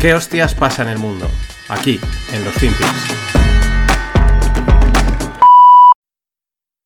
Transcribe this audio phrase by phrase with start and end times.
[0.00, 1.26] ¿Qué hostias pasa en el mundo?
[1.68, 2.00] Aquí,
[2.32, 2.88] en los Finpics.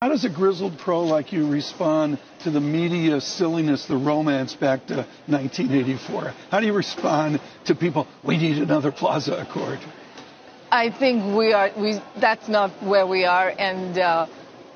[0.02, 4.86] How does a grizzled pro like you respond to the media silliness, the romance back
[4.86, 6.34] to 1984?
[6.50, 9.78] How do you respond to people, we need another Plaza Accord?
[10.72, 13.48] I think we are, we, that's not where we are.
[13.56, 14.26] And uh,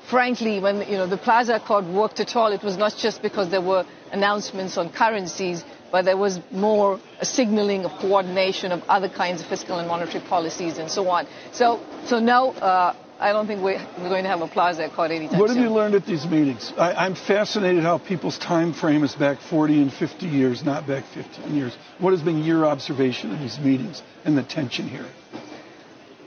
[0.09, 3.49] frankly, when you know, the Plaza Accord worked at all, it was not just because
[3.49, 9.09] there were announcements on currencies, but there was more a signaling of coordination of other
[9.09, 11.27] kinds of fiscal and monetary policies and so on.
[11.51, 15.11] So, so now uh, I don't think we're, we're going to have a Plaza Accord
[15.11, 15.65] anytime What have soon.
[15.65, 16.71] you learned at these meetings?
[16.77, 21.03] I, I'm fascinated how people's time frame is back 40 and 50 years, not back
[21.13, 21.77] 15 years.
[21.97, 25.05] What has been your observation of these meetings and the tension here?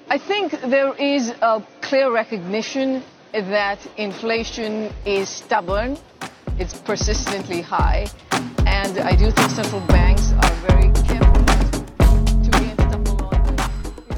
[0.09, 3.03] I think there is a clear recognition
[3.33, 5.97] that inflation is stubborn,
[6.59, 8.07] it's persistently high,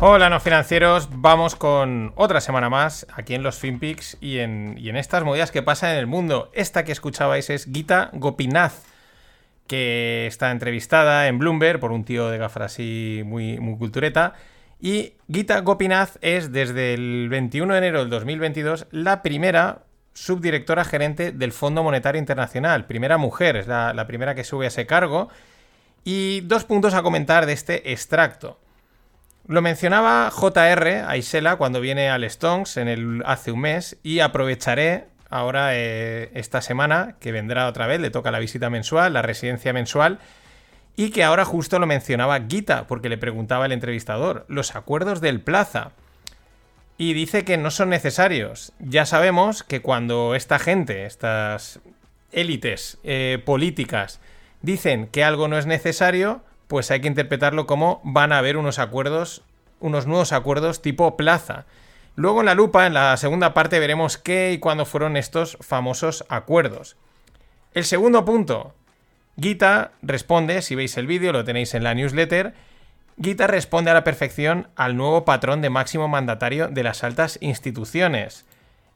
[0.01, 1.09] Hola, no financieros.
[1.13, 5.51] Vamos con otra semana más aquí en los FinPix y en, y en estas movidas
[5.51, 6.51] que pasan en el mundo.
[6.55, 8.73] Esta que escuchabais es Gita Gopinath,
[9.67, 14.33] que está entrevistada en Bloomberg por un tío de gafas muy, muy cultureta.
[14.81, 19.85] Y Gita Gopinath es desde el 21 de enero del 2022 la primera
[20.15, 22.87] subdirectora gerente del Fondo Monetario Internacional.
[22.87, 25.29] Primera mujer, es la, primera que sube a ese cargo.
[26.05, 28.59] Y dos puntos a comentar de este extracto.
[29.47, 32.79] Lo mencionaba JR Aisela cuando viene al Stonks
[33.25, 38.31] hace un mes y aprovecharé ahora eh, esta semana que vendrá otra vez, le toca
[38.31, 40.19] la visita mensual, la residencia mensual
[40.97, 45.41] y que ahora justo lo mencionaba Gita porque le preguntaba el entrevistador, los acuerdos del
[45.41, 45.93] Plaza.
[46.97, 48.73] Y dice que no son necesarios.
[48.79, 51.81] Ya sabemos que cuando esta gente, estas
[52.33, 54.21] élites eh, políticas,
[54.63, 58.79] dicen que algo no es necesario, pues hay que interpretarlo como van a haber unos
[58.79, 59.43] acuerdos,
[59.81, 61.67] unos nuevos acuerdos tipo plaza.
[62.17, 66.25] Luego en la lupa, en la segunda parte, veremos qué y cuándo fueron estos famosos
[66.29, 66.97] acuerdos.
[67.75, 68.73] El segundo punto.
[69.41, 72.55] Gita responde, si veis el vídeo, lo tenéis en la newsletter.
[73.21, 78.45] Gita responde a la perfección al nuevo patrón de máximo mandatario de las altas instituciones.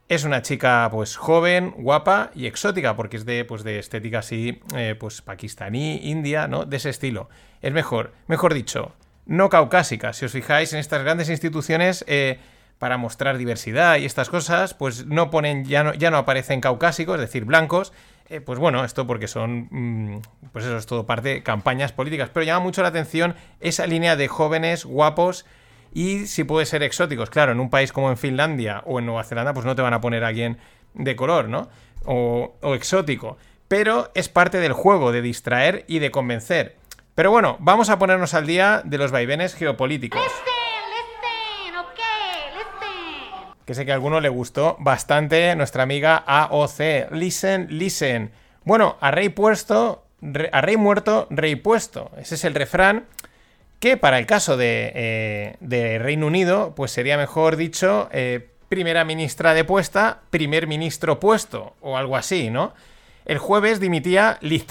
[0.09, 4.61] Es una chica, pues, joven, guapa y exótica, porque es de, pues, de estética así,
[4.75, 6.65] eh, pues, pakistaní, india, ¿no?
[6.65, 7.29] De ese estilo.
[7.61, 8.93] Es mejor, mejor dicho,
[9.25, 10.11] no caucásica.
[10.11, 12.39] Si os fijáis en estas grandes instituciones, eh,
[12.79, 17.15] para mostrar diversidad y estas cosas, pues no ponen, ya no, ya no aparecen caucásicos,
[17.15, 17.93] es decir, blancos.
[18.29, 20.21] Eh, pues bueno, esto porque son, mm,
[20.53, 22.29] pues eso es todo parte de campañas políticas.
[22.31, 25.45] Pero llama mucho la atención esa línea de jóvenes, guapos
[25.93, 27.31] y si puede ser exóticos.
[27.31, 29.93] Claro, en un país como en Finlandia o en Nueva Zelanda, pues no te van
[29.93, 30.59] a poner a alguien
[30.93, 31.69] de color, ¿no?
[32.05, 33.37] O, o exótico.
[33.67, 36.77] Pero es parte del juego, de distraer y de convencer.
[37.15, 40.21] Pero bueno, vamos a ponernos al día de los vaivenes geopolíticos.
[43.69, 47.11] Que sé que a alguno le gustó bastante nuestra amiga AOC.
[47.11, 48.31] Listen, listen.
[48.63, 52.09] Bueno, a rey puesto, re- a rey muerto, rey puesto.
[52.17, 53.05] Ese es el refrán
[53.79, 59.05] que para el caso de, eh, de Reino Unido, pues sería mejor dicho eh, primera
[59.05, 62.73] ministra depuesta, primer ministro puesto, o algo así, ¿no?
[63.25, 64.65] El jueves dimitía Liz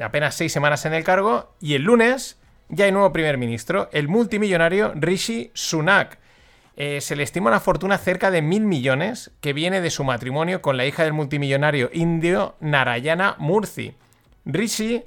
[0.00, 4.06] apenas seis semanas en el cargo, y el lunes ya hay nuevo primer ministro, el
[4.06, 6.19] multimillonario Rishi Sunak.
[6.82, 10.62] Eh, se le estima una fortuna cerca de mil millones que viene de su matrimonio
[10.62, 13.92] con la hija del multimillonario indio Narayana Murthy.
[14.46, 15.04] Rishi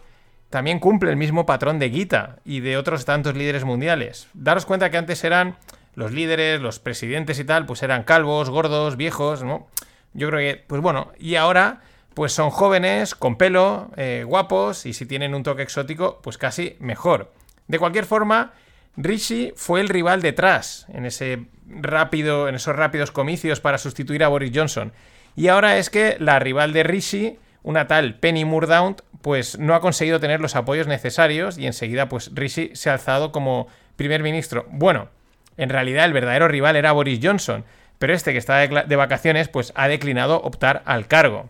[0.51, 4.27] también cumple el mismo patrón de Gita y de otros tantos líderes mundiales.
[4.35, 5.55] Daros cuenta que antes eran
[5.95, 9.65] los líderes, los presidentes y tal, pues eran calvos, gordos, viejos, ¿no?
[10.13, 11.81] Yo creo que, pues bueno, y ahora,
[12.13, 16.75] pues son jóvenes, con pelo, eh, guapos, y si tienen un toque exótico, pues casi
[16.79, 17.33] mejor.
[17.67, 18.53] De cualquier forma,
[18.95, 24.27] Rishi fue el rival detrás en ese rápido, en esos rápidos comicios para sustituir a
[24.27, 24.93] Boris Johnson.
[25.35, 29.81] Y ahora es que la rival de Rishi, una tal Penny Murdown, pues no ha
[29.81, 34.65] conseguido tener los apoyos necesarios y enseguida pues Rishi se ha alzado como primer ministro.
[34.69, 35.09] Bueno,
[35.57, 37.63] en realidad el verdadero rival era Boris Johnson,
[37.99, 41.49] pero este que está de vacaciones pues ha declinado optar al cargo.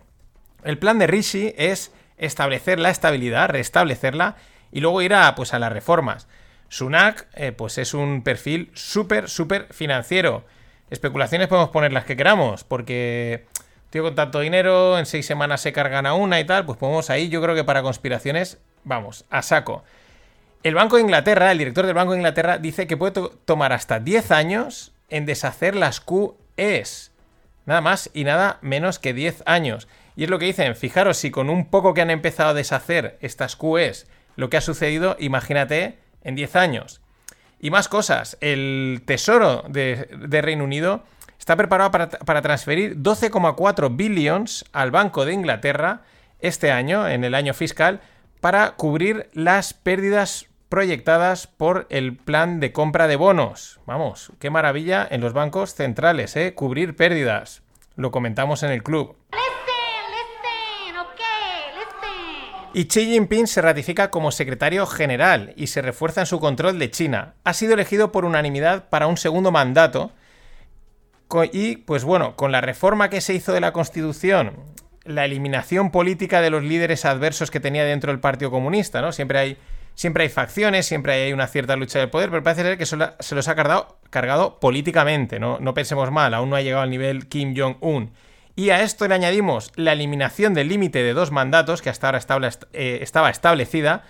[0.62, 4.36] El plan de Rishi es establecer la estabilidad, restablecerla
[4.72, 6.26] y luego ir a, pues, a las reformas.
[6.68, 10.44] Sunak eh, pues es un perfil súper, súper financiero.
[10.90, 13.46] Especulaciones podemos poner las que queramos, porque
[13.90, 17.10] tío con tanto dinero, en seis semanas se cargan a una y tal, pues podemos
[17.10, 19.84] ahí, yo creo que para conspiraciones, vamos, a saco.
[20.62, 23.72] El Banco de Inglaterra, el director del Banco de Inglaterra, dice que puede to- tomar
[23.72, 27.12] hasta 10 años en deshacer las QEs.
[27.66, 29.88] Nada más y nada menos que 10 años.
[30.16, 33.18] Y es lo que dicen, fijaros si con un poco que han empezado a deshacer
[33.20, 34.06] estas QEs,
[34.36, 37.00] lo que ha sucedido, imagínate en 10 años.
[37.60, 41.04] Y más cosas, el Tesoro de, Reino Unido
[41.38, 46.02] está preparado para, para transferir 12,4 billions al Banco de Inglaterra
[46.40, 48.00] este año, en el año fiscal,
[48.40, 53.80] para cubrir las pérdidas proyectadas por el plan de compra de bonos.
[53.86, 56.52] Vamos, qué maravilla en los bancos centrales, ¿eh?
[56.52, 57.62] Cubrir pérdidas.
[57.96, 59.16] Lo comentamos en el club.
[62.74, 66.90] Y Xi Jinping se ratifica como secretario general y se refuerza en su control de
[66.90, 67.34] China.
[67.44, 70.10] Ha sido elegido por unanimidad para un segundo mandato.
[71.52, 74.54] Y, pues bueno, con la reforma que se hizo de la Constitución,
[75.04, 79.12] la eliminación política de los líderes adversos que tenía dentro del Partido Comunista, ¿no?
[79.12, 79.56] Siempre hay,
[79.94, 83.34] siempre hay facciones, siempre hay una cierta lucha del poder, pero parece ser que se
[83.36, 85.58] los ha cargado, cargado políticamente, ¿no?
[85.60, 88.12] No pensemos mal, aún no ha llegado al nivel Kim Jong-un.
[88.56, 92.18] Y a esto le añadimos la eliminación del límite de dos mandatos que hasta ahora
[92.18, 94.04] estable- eh, estaba establecida,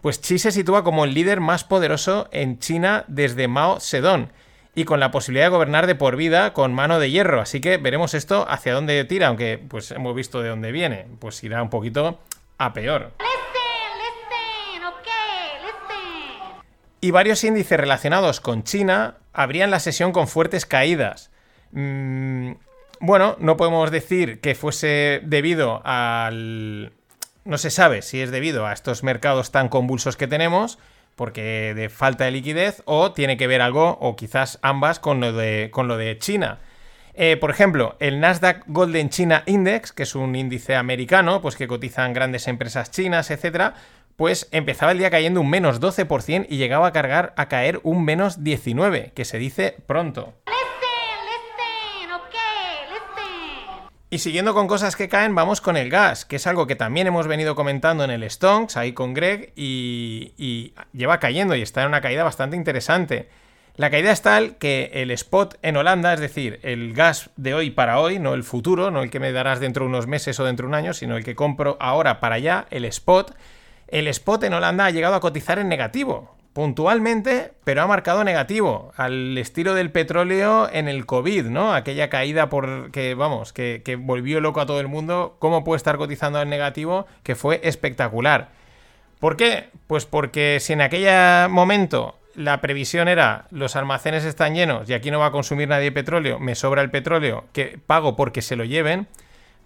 [0.00, 4.28] pues Xi se sitúa como el líder más poderoso en China desde Mao Zedong
[4.76, 7.40] y con la posibilidad de gobernar de por vida con mano de hierro.
[7.40, 11.06] Así que veremos esto hacia dónde tira, aunque pues hemos visto de dónde viene.
[11.18, 12.20] Pues irá un poquito
[12.58, 13.10] a peor.
[13.18, 16.62] Listen, listen, okay, listen.
[17.00, 21.32] Y varios índices relacionados con China abrían la sesión con fuertes caídas.
[21.72, 22.52] Mm,
[23.00, 26.92] bueno, no podemos decir que fuese debido al...
[27.44, 30.78] No se sabe si es debido a estos mercados tan convulsos que tenemos,
[31.16, 35.32] porque de falta de liquidez, o tiene que ver algo, o quizás ambas, con lo
[35.32, 36.58] de, con lo de China.
[37.14, 41.66] Eh, por ejemplo, el Nasdaq Golden China Index, que es un índice americano, pues que
[41.66, 43.74] cotizan grandes empresas chinas, etcétera,
[44.14, 48.04] pues empezaba el día cayendo un menos 12% y llegaba a cargar a caer un
[48.04, 50.34] menos 19%, que se dice pronto.
[54.10, 57.06] Y siguiendo con cosas que caen, vamos con el gas, que es algo que también
[57.06, 61.82] hemos venido comentando en el Stonks, ahí con Greg, y, y lleva cayendo y está
[61.82, 63.28] en una caída bastante interesante.
[63.76, 67.70] La caída es tal que el spot en Holanda, es decir, el gas de hoy
[67.70, 70.44] para hoy, no el futuro, no el que me darás dentro de unos meses o
[70.44, 73.36] dentro de un año, sino el que compro ahora para allá, el spot,
[73.88, 78.92] el spot en Holanda ha llegado a cotizar en negativo, puntualmente, pero ha marcado negativo,
[78.96, 81.72] al estilo del petróleo en el COVID, ¿no?
[81.72, 85.76] Aquella caída por que, vamos, que, que volvió loco a todo el mundo, cómo puede
[85.76, 88.48] estar cotizando en negativo, que fue espectacular.
[89.20, 89.68] ¿Por qué?
[89.86, 95.12] Pues porque si en aquel momento la previsión era los almacenes están llenos y aquí
[95.12, 98.64] no va a consumir nadie petróleo, me sobra el petróleo que pago porque se lo
[98.64, 99.06] lleven,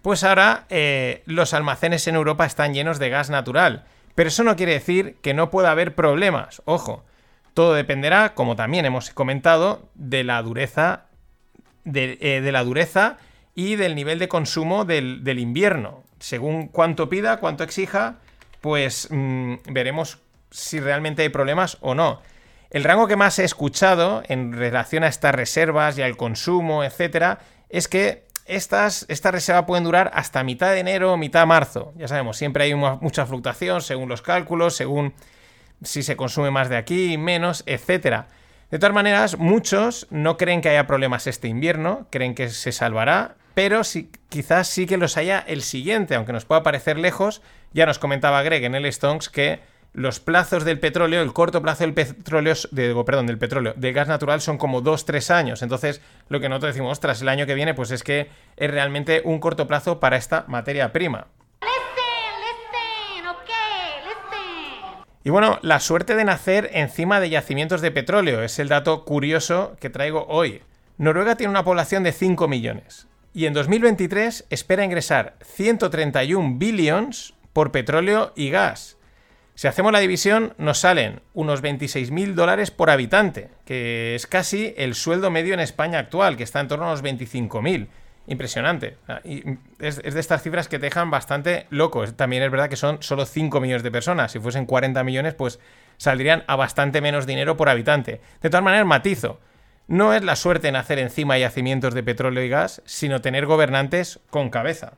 [0.03, 3.83] pues ahora eh, los almacenes en Europa están llenos de gas natural.
[4.15, 6.61] Pero eso no quiere decir que no pueda haber problemas.
[6.65, 7.03] Ojo,
[7.53, 11.05] todo dependerá, como también hemos comentado, de la dureza,
[11.83, 13.17] de, eh, la dureza
[13.55, 16.03] y del nivel de consumo del, del invierno.
[16.19, 18.19] Según cuánto pida, cuánto exija,
[18.61, 20.19] pues mm, veremos
[20.51, 22.21] si realmente hay problemas o no.
[22.69, 27.39] El rango que más he escuchado en relación a estas reservas y al consumo, etcétera,
[27.69, 31.93] es que estas, esta reserva pueden durar hasta mitad de enero o mitad de marzo.
[31.95, 35.13] Ya sabemos, siempre hay mucha fluctuación según los cálculos, según
[35.81, 38.27] si se consume más de aquí, menos, etcétera.
[38.71, 43.35] De todas maneras, muchos no creen que haya problemas este invierno, creen que se salvará,
[43.53, 47.41] pero sí, quizás sí que los haya el siguiente, aunque nos pueda parecer lejos.
[47.71, 49.59] Ya nos comentaba Greg en el Stonks que
[49.93, 54.07] los plazos del petróleo, el corto plazo del petróleo, de, perdón, del petróleo, del gas
[54.07, 55.61] natural son como 2-3 años.
[55.61, 59.21] Entonces, lo que nosotros decimos, ostras, el año que viene, pues es que es realmente
[59.23, 61.27] un corto plazo para esta materia prima.
[61.61, 65.05] Listen, listen, okay, listen.
[65.23, 69.77] Y bueno, la suerte de nacer encima de yacimientos de petróleo es el dato curioso
[69.79, 70.63] que traigo hoy.
[70.97, 77.71] Noruega tiene una población de 5 millones y en 2023 espera ingresar 131 billions por
[77.71, 78.97] petróleo y gas.
[79.55, 84.95] Si hacemos la división, nos salen unos 26.000 dólares por habitante, que es casi el
[84.95, 87.87] sueldo medio en España actual, que está en torno a los 25.000.
[88.25, 88.97] Impresionante.
[89.79, 92.03] Es, de estas cifras que te dejan bastante loco.
[92.03, 94.31] Es- También es verdad que son solo 5 millones de personas.
[94.31, 95.59] Si fuesen 40 millones, pues
[95.97, 98.21] saldrían a bastante menos dinero por habitante.
[98.41, 99.39] De todas maneras, matizo.
[99.87, 104.19] No es la suerte nacer encima de yacimientos de petróleo y gas, sino tener gobernantes
[104.29, 104.93] con cabeza.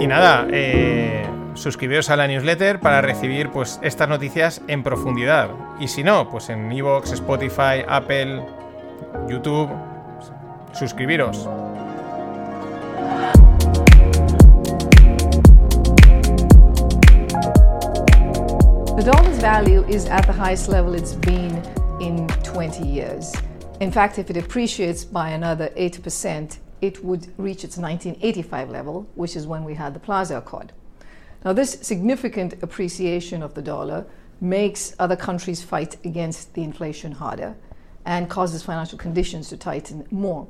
[0.00, 5.50] Y nada, eh, suscribiros a la newsletter para recibir pues estas noticias en profundidad.
[5.80, 8.44] Y si no, pues en Evox, Spotify, Apple,
[9.28, 9.68] YouTube,
[10.72, 11.48] suscribiros.
[18.96, 21.60] The dollar's value is at the highest level it's been
[22.00, 23.32] in 20 years.
[23.80, 29.36] In fact, if it appreciates by another 8%, it would reach its 1985 level, which
[29.36, 30.72] is when we had the Plaza Accord.
[31.44, 34.06] Now, this significant appreciation of the dollar
[34.40, 37.56] makes other countries fight against the inflation harder
[38.04, 40.46] and causes financial conditions to tighten more.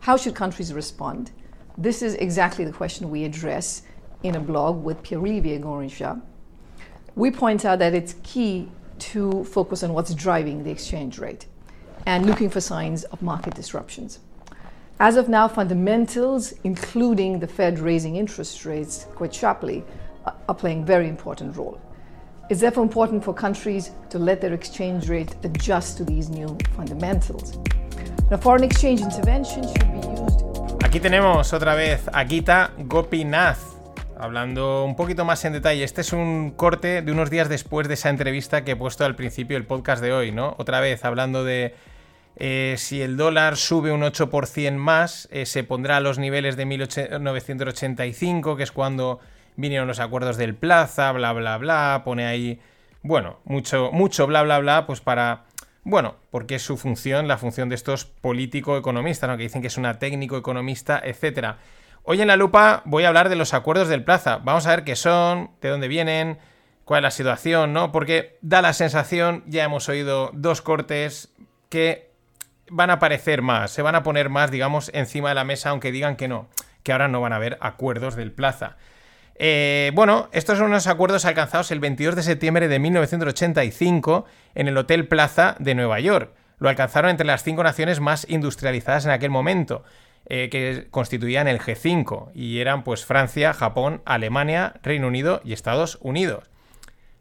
[0.00, 1.30] How should countries respond?
[1.78, 3.82] This is exactly the question we address
[4.22, 6.20] in a blog with Pierre-Olivier Gorincha.
[7.14, 11.46] We point out that it's key to focus on what's driving the exchange rate
[12.06, 14.20] and looking for signs of market disruptions.
[15.02, 19.82] As of now, fundamentals, including the Fed raising interest rates quite sharply,
[20.48, 21.76] are- playing a very important role.
[22.48, 27.58] It's therefore important for countries to let their exchange rate adjust to these new fundamentals.
[28.30, 33.58] Now, foreign exchange intervention should be used Aquí tenemos otra vez a Gita Gopinath,
[34.16, 35.82] hablando un poquito más en detalle.
[35.82, 39.16] Este es un corte de unos días después de esa entrevista que he puesto al
[39.16, 40.54] principio del podcast de hoy, ¿no?
[40.58, 41.74] Otra vez hablando de
[42.36, 46.66] eh, si el dólar sube un 8% más, eh, se pondrá a los niveles de
[46.66, 49.20] 1985, que es cuando
[49.56, 52.02] vinieron los acuerdos del Plaza, bla, bla, bla.
[52.04, 52.60] Pone ahí,
[53.02, 55.44] bueno, mucho, mucho bla, bla, bla, pues para
[55.84, 59.36] bueno, porque es su función, la función de estos político-economistas, ¿no?
[59.36, 61.56] que dicen que es una técnico-economista, etc.
[62.04, 64.38] Hoy en la lupa voy a hablar de los acuerdos del Plaza.
[64.44, 66.38] Vamos a ver qué son, de dónde vienen,
[66.84, 67.90] cuál es la situación, ¿no?
[67.90, 71.32] Porque da la sensación, ya hemos oído dos cortes,
[71.68, 72.11] que
[72.72, 75.92] van a aparecer más, se van a poner más, digamos, encima de la mesa, aunque
[75.92, 76.48] digan que no,
[76.82, 78.76] que ahora no van a haber acuerdos del Plaza.
[79.36, 84.24] Eh, bueno, estos son unos acuerdos alcanzados el 22 de septiembre de 1985
[84.54, 86.32] en el Hotel Plaza de Nueva York.
[86.58, 89.84] Lo alcanzaron entre las cinco naciones más industrializadas en aquel momento,
[90.26, 95.98] eh, que constituían el G5, y eran pues Francia, Japón, Alemania, Reino Unido y Estados
[96.00, 96.51] Unidos.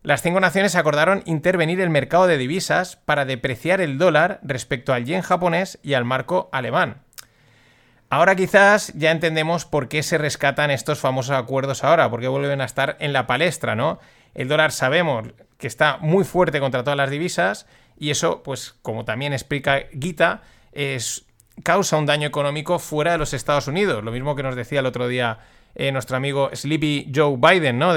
[0.04, 5.06] Las cinco naciones acordaron intervenir el mercado de divisas para depreciar el dólar respecto al
[5.06, 7.04] yen japonés y al marco alemán.
[8.10, 12.66] Ahora quizás ya entendemos por qué se rescatan estos famosos acuerdos ahora, porque vuelven a
[12.66, 14.00] estar en la palestra, ¿no?
[14.34, 15.28] El dólar sabemos
[15.60, 20.42] que está muy fuerte contra todas las divisas y eso, pues como también explica Gita,
[20.72, 21.26] es,
[21.64, 24.04] causa un daño económico fuera de los Estados Unidos.
[24.04, 25.38] Lo mismo que nos decía el otro día
[25.76, 27.94] eh, nuestro amigo Sleepy Joe Biden, ¿no?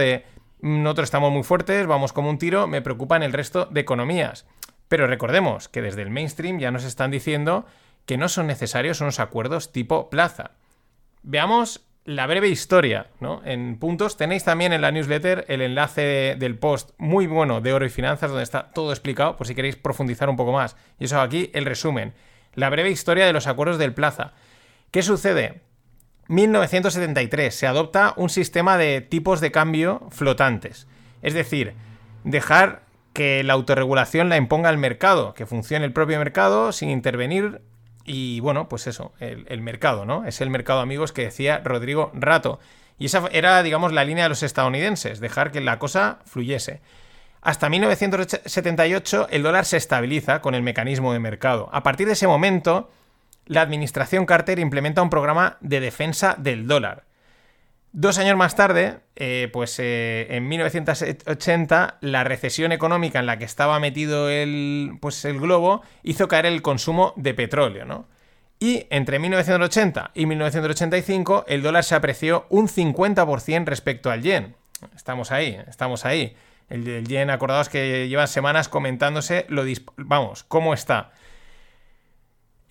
[0.65, 4.47] Nosotros estamos muy fuertes, vamos como un tiro, me preocupan el resto de economías.
[4.89, 7.67] Pero recordemos que desde el mainstream ya nos están diciendo
[8.07, 10.53] que no son necesarios unos acuerdos tipo plaza.
[11.23, 13.43] Veamos la breve historia, ¿no?
[13.45, 17.85] En puntos tenéis también en la newsletter el enlace del post muy bueno de Oro
[17.85, 20.77] y Finanzas donde está todo explicado por si queréis profundizar un poco más.
[20.99, 22.15] Y eso aquí el resumen.
[22.55, 24.33] La breve historia de los acuerdos del plaza.
[24.91, 25.61] ¿Qué sucede?
[26.29, 30.87] 1973 se adopta un sistema de tipos de cambio flotantes.
[31.23, 31.75] Es decir,
[32.25, 37.61] dejar que la autorregulación la imponga el mercado, que funcione el propio mercado sin intervenir
[38.05, 40.27] y bueno, pues eso, el, mercado, ¿no?
[40.27, 42.61] Es el mercado, amigos, que decía Rodrigo Rato.
[42.99, 46.83] Y esa era, digamos, la línea de los estadounidenses, dejar que la cosa fluyese.
[47.41, 51.71] Hasta 1978 el dólar se estabiliza con el mecanismo de mercado.
[51.73, 52.91] A partir de ese momento,
[53.47, 57.05] la administración Carter implementa un programa de defensa del dólar.
[57.97, 63.45] Dos años más tarde, eh, pues eh, en 1980, la recesión económica en la que
[63.45, 68.09] estaba metido el, pues, el globo hizo caer el consumo de petróleo, ¿no?
[68.59, 74.57] Y entre 1980 y 1985 el dólar se apreció un 50% respecto al yen.
[74.97, 76.35] Estamos ahí, estamos ahí.
[76.69, 79.63] El, el yen, acordaos que llevan semanas comentándose, lo
[79.99, 81.13] vamos, cómo está.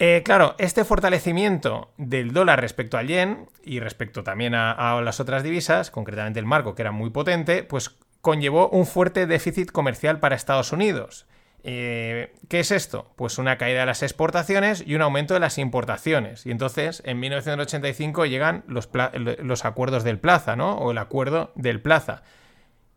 [0.06, 5.44] Eh, claro, este fortalecimiento del dólar respecto al yen y respecto también a, las otras
[5.44, 10.36] divisas, concretamente el marco, que era muy potente, pues conllevó un fuerte déficit comercial para
[10.36, 11.26] Estados Unidos.
[11.64, 13.14] Eh, ¿Qué es esto?
[13.16, 16.46] Pues una caída de las exportaciones y un aumento de las importaciones.
[16.46, 20.80] Y entonces, en 1985 llegan los acuerdos del Plaza, ¿no?
[20.80, 22.24] O el acuerdo del Plaza,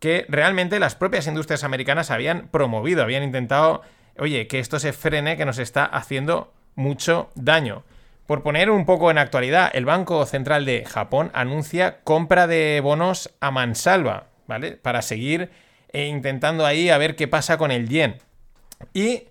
[0.01, 3.83] que realmente las propias industrias americanas habían promovido, habían intentado,
[4.19, 7.83] oye, que esto se frene, que nos está haciendo mucho daño.
[8.27, 13.31] Por poner un poco en actualidad, el Banco Central de Japón anuncia compra de bonos
[13.41, 14.73] a mansalva, ¿vale?
[14.73, 15.51] Para seguir
[15.93, 18.17] eh, intentando ahí a ver qué pasa con el yen.
[18.93, 19.29] ¿Y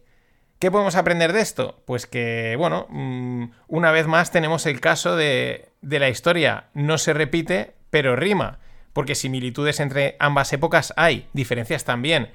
[0.59, 1.81] qué podemos aprender de esto?
[1.85, 6.67] Pues que, bueno, mmm, una vez más tenemos el caso de, de la historia.
[6.73, 8.59] No se repite, pero rima.
[8.93, 12.29] Porque similitudes entre ambas épocas hay, diferencias también.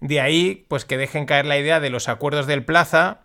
[0.00, 3.23] De ahí, pues que dejen caer la idea de los acuerdos del Plaza,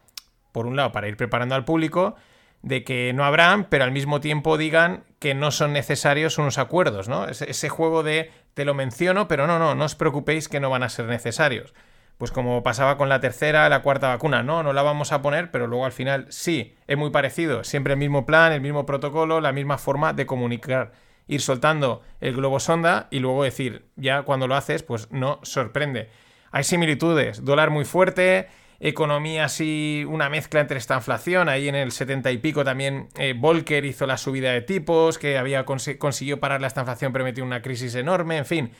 [0.51, 2.15] por un lado, para ir preparando al público,
[2.61, 7.07] de que no habrán, pero al mismo tiempo digan que no son necesarios unos acuerdos,
[7.07, 7.27] ¿no?
[7.27, 10.83] Ese, juego de te lo menciono, pero no, no, no os preocupéis que no van
[10.83, 11.73] a ser necesarios.
[12.17, 15.51] Pues como pasaba con la tercera, la cuarta vacuna, no, no la vamos a poner,
[15.51, 19.39] pero luego al final sí, es muy parecido, siempre el mismo plan, el mismo protocolo,
[19.39, 20.91] la misma forma de comunicar.
[21.27, 26.09] ir soltando el globo sonda y luego decir, ya cuando lo haces, pues no sorprende.
[26.51, 28.49] Hay similitudes, dólar muy fuerte,
[28.79, 31.49] economía así, una mezcla entre esta inflación.
[31.49, 35.37] Ahí en el 70 y pico también eh, Volcker hizo la subida de tipos, que
[35.37, 38.71] había consi- consiguió parar la esta inflación, pero metió una crisis enorme, en fin.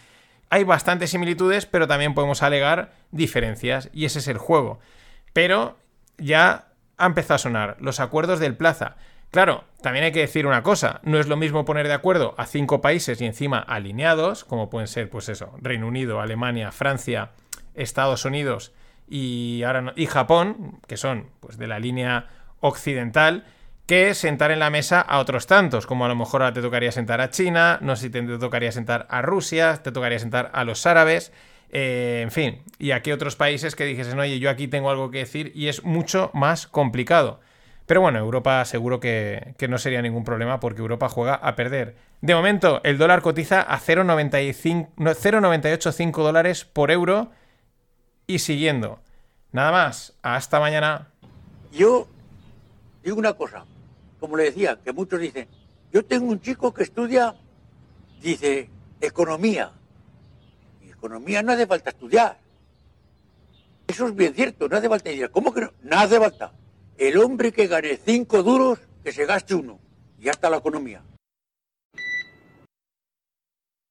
[0.49, 4.79] Hay bastantes similitudes, pero también podemos alegar diferencias, y ese es el juego.
[5.33, 5.77] Pero
[6.17, 8.95] ya ha empezado a sonar los acuerdos del Plaza.
[9.31, 12.47] Claro, también hay que decir una cosa, no es lo mismo poner de acuerdo a
[12.47, 17.29] cinco países y encima alineados, como pueden ser, pues eso, Reino Unido, Alemania, Francia,
[17.75, 18.73] Estados Unidos
[19.09, 22.27] y, ahora y Japón, que son pues de la línea
[22.59, 23.45] occidental,
[23.85, 26.91] que sentar en la mesa a otros tantos, como a lo mejor ahora te tocaría
[26.91, 30.63] sentar a China, no sé si te tocaría sentar a Rusia, te tocaría sentar a
[30.63, 31.31] los árabes,
[31.71, 35.19] eh, en fin, y aquí otros países que dijesen, oye, yo aquí tengo algo que
[35.19, 37.39] decir y es mucho más complicado.
[37.85, 41.95] Pero bueno, Europa seguro que, que no sería ningún problema porque Europa juega a perder.
[42.21, 47.31] De momento, el dólar cotiza a 0,95 no, 0,985 dólares por euro
[48.29, 48.99] y siguiendo.
[49.51, 51.07] Nada más, hasta mañana.
[51.73, 52.07] Yo
[53.03, 53.65] digo una cosa,
[54.19, 55.47] como le decía, que muchos dicen,
[55.91, 57.35] yo tengo un chico que estudia,
[58.21, 58.69] dice,
[59.01, 59.71] economía.
[60.85, 62.37] Y economía no hace falta estudiar.
[63.87, 65.31] Eso es bien cierto, no hace falta estudiar.
[65.31, 65.73] ¿Cómo que no?
[65.81, 66.53] No hace falta.
[66.99, 69.79] El hombre que gane cinco duros, que se gaste uno.
[70.19, 71.01] Y ya está la economía.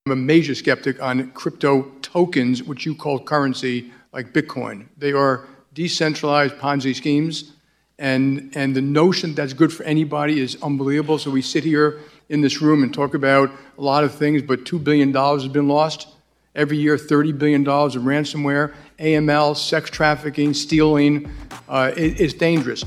[0.06, 4.86] I'm a major skeptic on crypto tokens, which you call currency, like Bitcoin.
[4.96, 7.52] They are decentralized Ponzi schemes,
[7.98, 11.18] and, and the notion that's good for anybody is unbelievable.
[11.18, 14.64] So we sit here in this room and talk about a lot of things, but
[14.64, 16.08] $2 billion has been lost.
[16.54, 21.30] Every year, $30 billion of ransomware, AML, sex trafficking, stealing.
[21.68, 22.84] Uh, it- it's dangerous.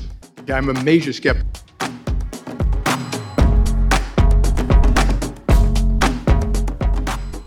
[0.48, 1.46] I'm a major skeptic.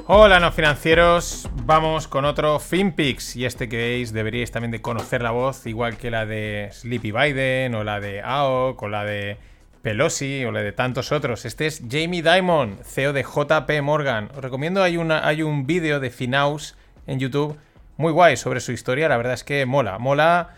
[0.07, 5.23] Hola no financieros, vamos con otro FinPix y este que veis deberíais también de conocer
[5.23, 9.37] la voz, igual que la de Sleepy Biden o la de AOC o la de
[9.81, 11.45] Pelosi o la de tantos otros.
[11.45, 14.29] Este es Jamie Dimon, CEO de JP Morgan.
[14.35, 16.77] Os recomiendo, hay, una, hay un vídeo de Finaus
[17.07, 17.57] en YouTube
[17.97, 20.49] muy guay sobre su historia, la verdad es que mola, mola,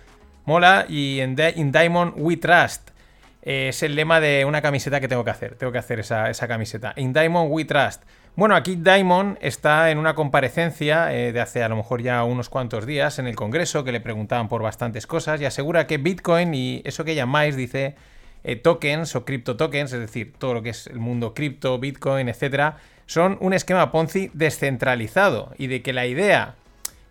[0.43, 2.89] mola y en, in Diamond We Trust.
[3.43, 5.55] Eh, es el lema de una camiseta que tengo que hacer.
[5.55, 6.91] Tengo que hacer esa, esa camiseta.
[6.97, 8.03] In Diamond We Trust.
[8.37, 12.49] Bueno, aquí Diamond está en una comparecencia eh, de hace a lo mejor ya unos
[12.49, 16.53] cuantos días en el Congreso que le preguntaban por bastantes cosas y asegura que Bitcoin
[16.53, 17.95] y eso que llamáis, dice,
[18.43, 22.29] eh, tokens o cripto tokens, es decir, todo lo que es el mundo cripto, Bitcoin,
[22.29, 26.57] etcétera, son un esquema Ponzi descentralizado y de que la idea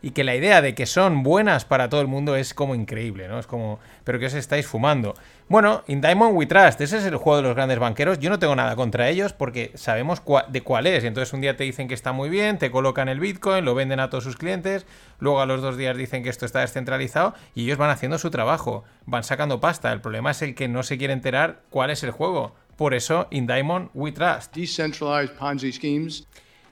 [0.03, 3.29] y que la idea de que son buenas para todo el mundo es como increíble,
[3.29, 3.39] ¿no?
[3.39, 5.15] Es como, pero que os estáis fumando.
[5.49, 8.19] Bueno, In Diamond We Trust, ese es el juego de los grandes banqueros.
[8.19, 11.05] Yo no tengo nada contra ellos porque sabemos de cuál es.
[11.05, 14.01] Entonces un día te dicen que está muy bien, te colocan el Bitcoin, lo venden
[14.01, 14.87] a todos sus clientes,
[15.19, 18.31] luego a los dos días dicen que esto está descentralizado y ellos van haciendo su
[18.31, 19.93] trabajo, van sacando pasta.
[19.93, 22.55] El problema es el que no se quiere enterar cuál es el juego.
[22.77, 24.55] Por eso, In Diamond We Trust.
[24.55, 26.27] Decentralized Ponzi schemes.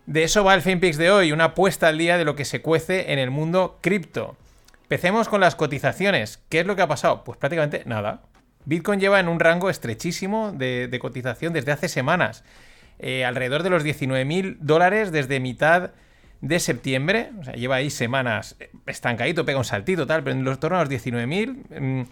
[0.07, 2.61] De eso va el FinPix de hoy, una apuesta al día de lo que se
[2.61, 4.37] cuece en el mundo cripto.
[4.83, 6.43] Empecemos con las cotizaciones.
[6.51, 7.25] ¿Qué es lo que ha pasado?
[7.25, 8.23] Pues prácticamente nada.
[8.67, 12.45] Bitcoin lleva en un rango estrechísimo de, cotización desde hace semanas.
[12.99, 15.93] Eh, alrededor de los 19.000 dólares desde mitad
[16.43, 17.31] de septiembre.
[17.41, 20.79] O sea, lleva ahí semanas eh, estancadito, pega un saltito, tal, pero en los torno
[20.79, 21.81] a los 19.000.
[21.81, 22.03] mm,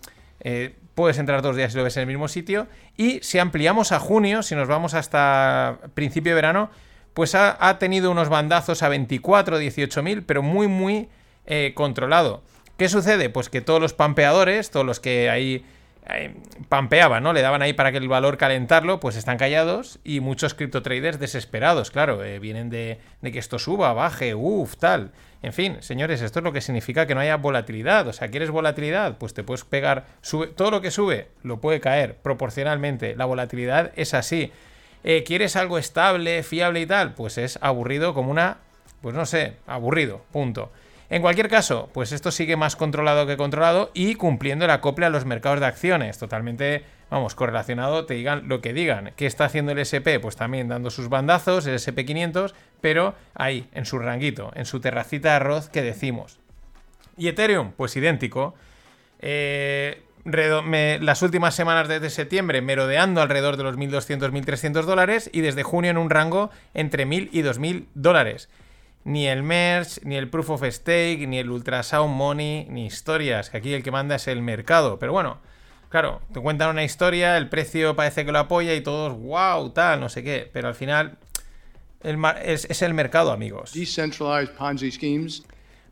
[0.45, 2.67] eh, puedes entrar dos días y lo ves en el mismo sitio.
[2.97, 6.71] Y si ampliamos a junio, si nos vamos hasta principio de verano,
[7.15, 11.09] pues ha, ha tenido unos bandazos a 24, 18 mil, pero muy, muy
[11.47, 12.43] eh, controlado.
[12.77, 13.31] ¿Qué sucede?
[13.31, 15.65] Pues que todos los pampeadores, todos los que ahí
[16.09, 16.35] eh,
[16.69, 17.33] pampeaban, ¿no?
[17.33, 21.21] Le daban ahí para que el valor calentarlo, pues están callados y muchos cripto traders
[21.21, 25.13] desesperados, claro, eh, vienen de, de que esto suba, baje, uff, tal.
[25.43, 28.07] En fin, señores, esto es lo que significa que no haya volatilidad.
[28.07, 29.19] O sea, ¿quieres volatilidad?
[29.19, 33.17] Pues te puedes pegar, sube, todo lo que sube lo puede caer proporcionalmente.
[33.17, 34.53] La volatilidad es así.
[35.05, 37.15] Eh, ¿Quieres algo estable, fiable y tal?
[37.15, 38.59] Pues es aburrido como una,
[39.01, 40.71] pues no sé, aburrido, punto.
[41.13, 45.11] En cualquier caso, pues esto sigue más controlado que controlado y cumpliendo el acople a
[45.11, 46.17] los mercados de acciones.
[46.17, 49.13] Totalmente, vamos, correlacionado, te digan lo que digan.
[49.17, 50.21] ¿Qué está haciendo el SP?
[50.23, 55.29] Pues también dando sus bandazos, el SP500, pero ahí, en su ranguito, en su terracita
[55.29, 56.39] de arroz que decimos.
[57.19, 58.55] Y Ethereum, pues idéntico.
[59.21, 65.63] Eh, las últimas semanas desde septiembre merodeando alrededor de los 1.200, 1.300 dólares y desde
[65.63, 68.49] junio en un rango entre 1.000 y 2.000 dólares.
[69.05, 73.57] Ni el Merge, ni el Proof of Stake, ni el Ultrasound Money, ni historias, que
[73.57, 75.01] aquí el que manda es el mercado.
[75.01, 75.39] Pero bueno,
[75.89, 79.99] claro, te cuentan una historia, el precio parece que lo apoya y todos, wow, tal,
[79.99, 80.49] no sé qué.
[80.53, 81.19] Pero al final,
[82.45, 83.73] es, es el mercado, amigos.
[83.73, 85.43] decentralized Ponzi schemes,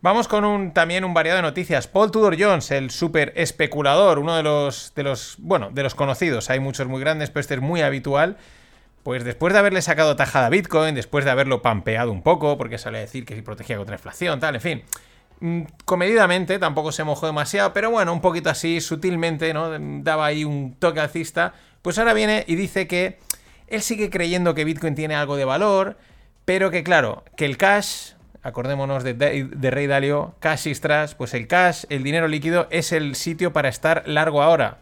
[0.03, 1.87] Vamos con un, también un variado de noticias.
[1.87, 6.49] Paul Tudor Jones, el super especulador, uno de los, de los, bueno, de los conocidos.
[6.49, 8.39] Hay muchos muy grandes, pero este es muy habitual.
[9.03, 12.79] Pues después de haberle sacado tajada a Bitcoin, después de haberlo pampeado un poco, porque
[12.79, 14.83] sale a decir que si protegía contra la inflación, tal, en fin.
[15.41, 19.71] Mm, Comedidamente, tampoco se mojó demasiado, pero bueno, un poquito así, sutilmente, ¿no?
[20.03, 21.53] Daba ahí un toque alcista.
[21.83, 23.19] Pues ahora viene y dice que
[23.67, 25.99] él sigue creyendo que Bitcoin tiene algo de valor,
[26.47, 31.85] pero que claro, que el cash, acordémonos de, Rey Dalio, cash trash, pues el cash,
[31.89, 34.79] el dinero líquido, es el sitio para estar largo ahora.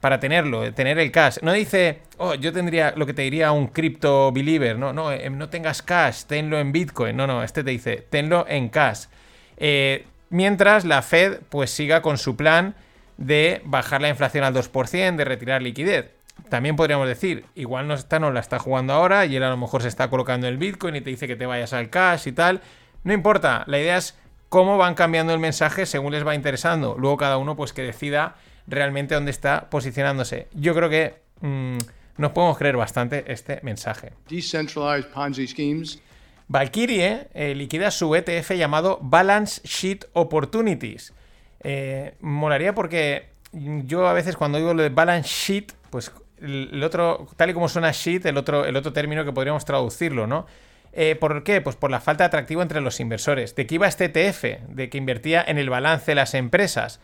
[0.00, 1.38] Para tenerlo, tener el cash.
[1.42, 4.78] No dice, oh, yo tendría lo que te diría un crypto believer.
[4.78, 7.16] No, no, eh, no tengas cash, tenlo en Bitcoin.
[7.16, 9.06] No, no, este te dice, tenlo en cash.
[9.56, 12.76] Eh, mientras la Fed pues siga con su plan
[13.16, 16.17] de bajar la inflación al 2%, de retirar liquidez.
[16.48, 19.56] También podríamos decir, igual no está, no la está jugando ahora y él a lo
[19.56, 22.32] mejor se está colocando el Bitcoin y te dice que te vayas al cash y
[22.32, 22.62] tal.
[23.04, 24.16] No importa, la idea es
[24.48, 26.96] cómo van cambiando el mensaje según les va interesando.
[26.98, 30.48] Luego cada uno pues que decida realmente dónde está posicionándose.
[30.54, 31.78] Yo creo que mm,
[32.16, 34.12] nos podemos creer bastante este mensaje.
[34.28, 36.00] decentralized Ponzi schemes,
[36.48, 41.12] Valkyrie eh, liquida su ETF llamado Balance Sheet Opportunities.
[41.60, 47.26] Eh, molaría porque yo a veces cuando digo lo de Balance Sheet, pues el otro,
[47.36, 50.46] tal y como suena sheet, el otro, el otro término que podríamos traducirlo, ¿no?
[50.92, 51.60] Eh, ¿Por qué?
[51.60, 53.54] Pues por la falta de atractivo entre los inversores.
[53.54, 54.68] ¿De qué iba este ETF?
[54.68, 57.00] De que invertía en el balance de las empresas.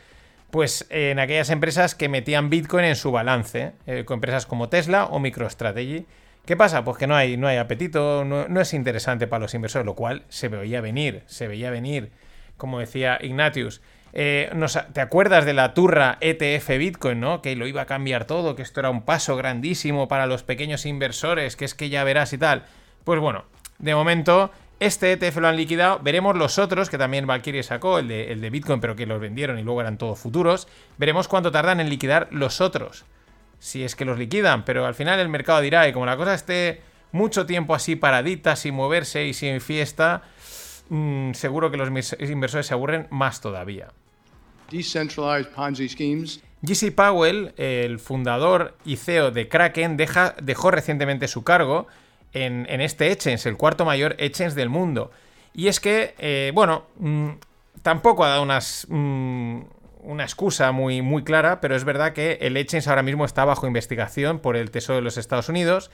[0.51, 4.68] Pues eh, en aquellas empresas que metían Bitcoin en su balance, eh, con empresas como
[4.68, 6.07] Tesla o MicroStrategy.
[6.47, 6.85] ¿Qué pasa?
[6.85, 9.94] Pues que no hay, no hay apetito, no, no es interesante para los inversores, lo
[9.94, 12.11] cual se veía venir, se veía venir,
[12.57, 13.81] como decía Ignatius.
[14.16, 14.48] Eh,
[14.92, 17.42] ¿Te acuerdas de la turra ETF Bitcoin, no?
[17.42, 20.87] Que lo iba a cambiar todo, que esto era un paso grandísimo para los pequeños
[20.87, 22.64] inversores, que es que ya verás y tal.
[23.03, 23.44] Pues bueno,
[23.81, 25.98] de momento este ETF lo han liquidado.
[25.98, 29.64] Veremos los otros, que también Valkyrie sacó, el de, Bitcoin, pero que los vendieron y
[29.64, 30.68] luego eran todos futuros.
[30.96, 33.05] Veremos cuánto tardan en liquidar los otros.
[33.59, 36.35] Si es que los liquidan, pero al final el mercado dirá, y como la cosa
[36.35, 40.22] esté mucho tiempo así paradita, sin moverse y sin fiesta,
[40.88, 41.88] mm, seguro que los
[42.20, 43.88] inversores se aburren más todavía.
[44.70, 51.44] Decentralized Ponzi schemes, JC Powell, el fundador y CEO de Kraken, deja- dejó recientemente su
[51.44, 51.87] cargo
[52.33, 55.11] en, en este exchange, el cuarto mayor exchange del mundo.
[55.53, 57.29] Y es que, eh, bueno, mm,
[57.83, 59.61] tampoco ha dado unas, mm,
[60.05, 63.66] una excusa muy, muy clara, pero es verdad que el exchange ahora mismo está bajo
[63.66, 65.90] investigación por el Tesoro de los Estados Unidos.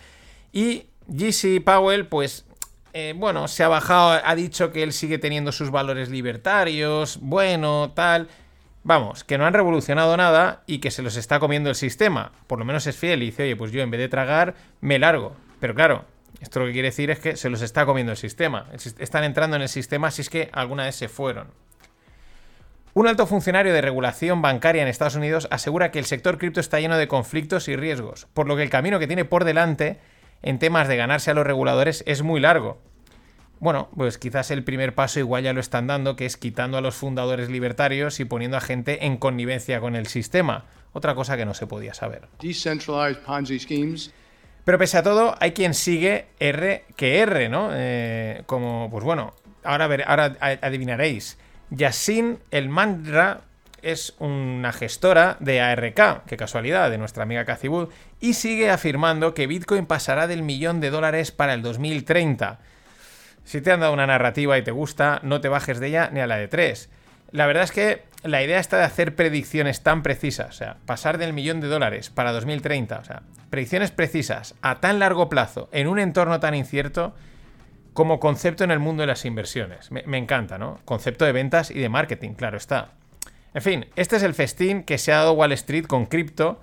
[0.52, 2.46] Y JC Powell, pues,
[2.92, 7.92] eh, bueno, se ha bajado, ha dicho que él sigue teniendo sus valores libertarios, bueno,
[7.94, 8.28] tal.
[8.82, 12.32] Vamos, que no han revolucionado nada y que se los está comiendo el sistema.
[12.46, 14.98] Por lo menos es fiel y dice, oye, pues yo en vez de tragar, me
[14.98, 15.36] largo.
[15.60, 16.06] Pero claro,
[16.40, 18.66] esto lo que quiere decir es que se los está comiendo el sistema.
[18.98, 21.48] Están entrando en el sistema si es que alguna vez se fueron.
[22.92, 26.80] Un alto funcionario de regulación bancaria en Estados Unidos asegura que el sector cripto está
[26.80, 30.00] lleno de conflictos y riesgos, por lo que el camino que tiene por delante
[30.42, 32.82] en temas de ganarse a los reguladores es muy largo.
[33.60, 36.80] Bueno, pues quizás el primer paso igual ya lo están dando, que es quitando a
[36.80, 40.64] los fundadores libertarios y poniendo a gente en connivencia con el sistema.
[40.92, 42.22] Otra cosa que no se podía saber.
[42.40, 44.12] decentralized Ponzi schemes,
[44.64, 47.68] Pero pese a todo, hay quien sigue R que R, ¿no?
[47.72, 51.38] Eh, como, pues bueno, ahora, ver- ahora adivinaréis.
[51.70, 53.42] Yasin El Mandra
[53.82, 57.88] es una gestora de ARK, qué casualidad, de nuestra amiga Cathy Wood,
[58.20, 62.58] y sigue afirmando que Bitcoin pasará del millón de dólares para el 2030.
[63.50, 66.20] Si te han dado una narrativa y te gusta, no te bajes de ella ni
[66.20, 66.88] a la de tres.
[67.32, 71.18] La verdad es que la idea está de hacer predicciones tan precisas, o sea, pasar
[71.18, 75.88] del millón de dólares para 2030, o sea, predicciones precisas a tan largo plazo, en
[75.88, 77.12] un entorno tan incierto,
[77.92, 79.90] como concepto en el mundo de las inversiones.
[79.90, 80.78] Me, encanta, ¿no?
[80.84, 82.92] Concepto de ventas y de marketing, claro está.
[83.52, 86.60] En fin, este es el festín que se ha dado Wall Street con cripto.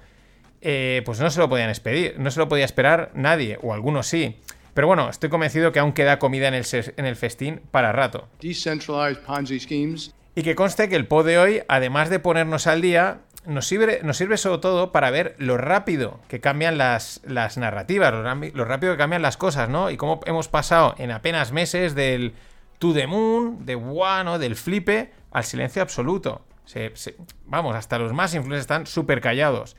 [0.62, 4.08] eh, pues no se lo podían expedir, no se lo podía esperar nadie, o algunos
[4.08, 4.40] sí.
[4.78, 7.94] Pero bueno, estoy convencido que aún queda comida en el, ses- en el festín para
[7.94, 8.28] rato.
[8.40, 12.80] decentralized Ponzi schemes, Y que conste que el pod de hoy, además de ponernos al
[12.82, 17.58] día, nos sirve, nos sirve sobre todo para ver lo rápido que cambian las, las
[17.58, 19.90] narrativas, lo, rápido que cambian las cosas, ¿no?
[19.90, 22.34] Y cómo hemos pasado en apenas meses del
[22.78, 24.38] to the moon, de wow, ¿no?
[24.38, 26.46] Del flipe, al silencio absoluto.
[26.66, 27.16] Se- se-
[27.48, 29.76] vamos, hasta los más influencers están súper callados.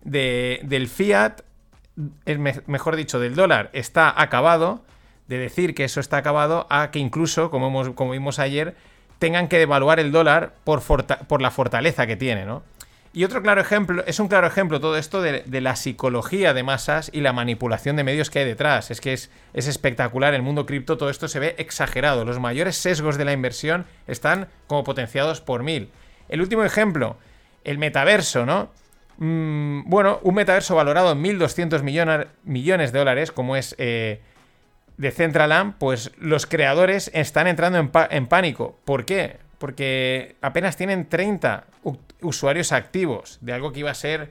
[0.00, 1.42] De- del fiat,
[2.66, 4.82] mejor dicho, del dólar está acabado,
[5.26, 8.76] de decir que eso está acabado, a que incluso, como, hemos, como vimos ayer,
[9.18, 12.62] tengan que devaluar el dólar por, por la fortaleza que tiene, ¿no?
[13.12, 16.62] Y otro claro ejemplo, es un claro ejemplo todo esto de, de la psicología de
[16.62, 18.90] masas y la manipulación de medios que hay detrás.
[18.90, 22.24] Es que es, es espectacular, el mundo cripto todo esto se ve exagerado.
[22.24, 25.90] Los mayores sesgos de la inversión están como potenciados por mil.
[26.28, 27.16] El último ejemplo,
[27.64, 28.70] el metaverso, ¿no?
[29.18, 31.82] Mm, bueno, un metaverso valorado en 1.200
[32.44, 34.20] millones, de dólares, como es eh,
[34.96, 37.78] de Centraland, pues los creadores están entrando
[38.10, 38.78] en, pánico.
[38.84, 39.38] ¿Por qué?
[39.58, 44.30] Porque apenas tienen 30 u- usuarios activos de algo que iba a ser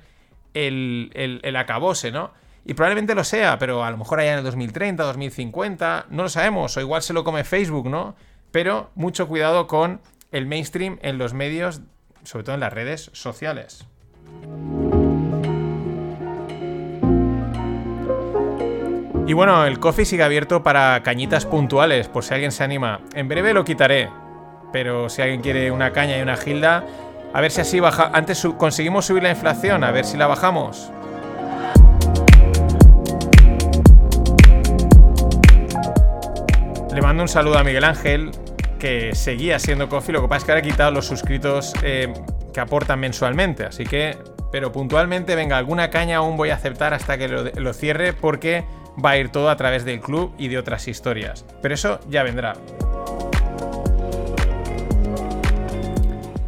[0.53, 2.31] el, el, el acabose, ¿no?
[2.65, 6.29] Y probablemente lo sea, pero a lo mejor allá en el 2030, 2050, no lo
[6.29, 8.15] sabemos, o igual se lo come Facebook, ¿no?
[8.51, 11.81] Pero mucho cuidado con el mainstream en los medios,
[12.23, 13.85] sobre todo en las redes sociales.
[19.27, 23.01] Y bueno, el coffee sigue abierto para cañitas puntuales, por si alguien se anima.
[23.13, 24.09] En breve lo quitaré,
[24.71, 26.85] pero si alguien quiere una caña y una gilda,
[27.33, 28.09] a ver si así baja.
[28.13, 30.93] Antes conseguimos subir la inflación, a ver si la bajamos.
[36.93, 38.31] Le mando un saludo a Miguel Ángel,
[38.79, 42.13] que seguía siendo coffee, lo que pasa es que ahora he quitado los suscritos eh,
[42.57, 44.17] que aportan mensualmente, así que,
[44.51, 48.65] pero puntualmente, venga, alguna caña aún voy a aceptar hasta que lo, lo cierre, porque
[48.97, 51.45] va a ir todo a través del club y de otras historias.
[51.61, 52.55] Pero eso ya vendrá.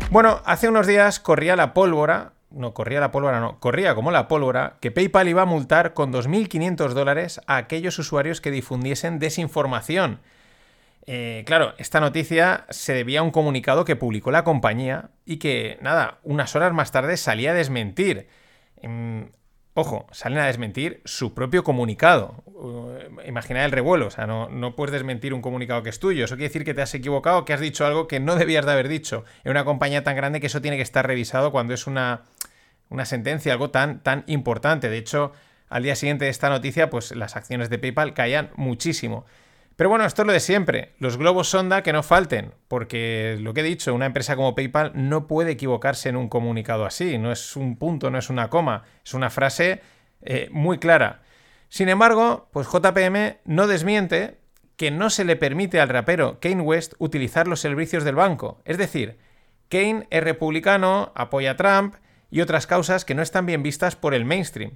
[0.10, 4.28] Bueno, hace unos días corría la pólvora, no, corría la pólvora, no, corría como la
[4.28, 10.22] pólvora, que PayPal iba a multar con 2.500 dólares a aquellos usuarios que difundiesen desinformación.
[11.12, 15.80] Eh, claro, esta noticia se debía a un comunicado que publicó la compañía y que,
[15.82, 18.28] nada, unas horas más tarde salía a desmentir.
[18.78, 19.32] Em,
[19.74, 22.44] ojo, salen a desmentir su propio comunicado.
[22.46, 22.92] Uh,
[23.26, 26.26] el revuelo, o sea, no, no puedes desmentir un comunicado que es tuyo.
[26.26, 28.74] Eso quiere decir que te has equivocado, que has dicho algo que no debías de
[28.74, 29.26] haber dicho.
[29.44, 32.26] En una compañía tan grande que eso tiene que estar revisado cuando es una,
[32.90, 34.90] una sentencia, algo tan, tan importante.
[34.90, 35.32] De hecho,
[35.70, 39.26] al día siguiente de esta noticia, pues las acciones de PayPal caían muchísimo.
[39.80, 40.92] Pero bueno, esto es lo de siempre.
[41.00, 44.92] Los globos sonda que no falten, porque lo que he dicho, una empresa como PayPal
[44.94, 47.18] no puede equivocarse en un comunicado así.
[47.18, 49.80] No es un punto, no es una coma, es una frase
[50.22, 51.22] eh, muy clara.
[51.70, 54.40] Sin embargo, pues JPM no desmiente
[54.76, 58.62] que no se le permite al rapero Kane West utilizar los servicios del banco.
[58.66, 59.18] Es decir,
[59.70, 61.96] Kane es republicano, apoya a Trump
[62.30, 64.74] y otras causas que no están bien vistas por el mainstream.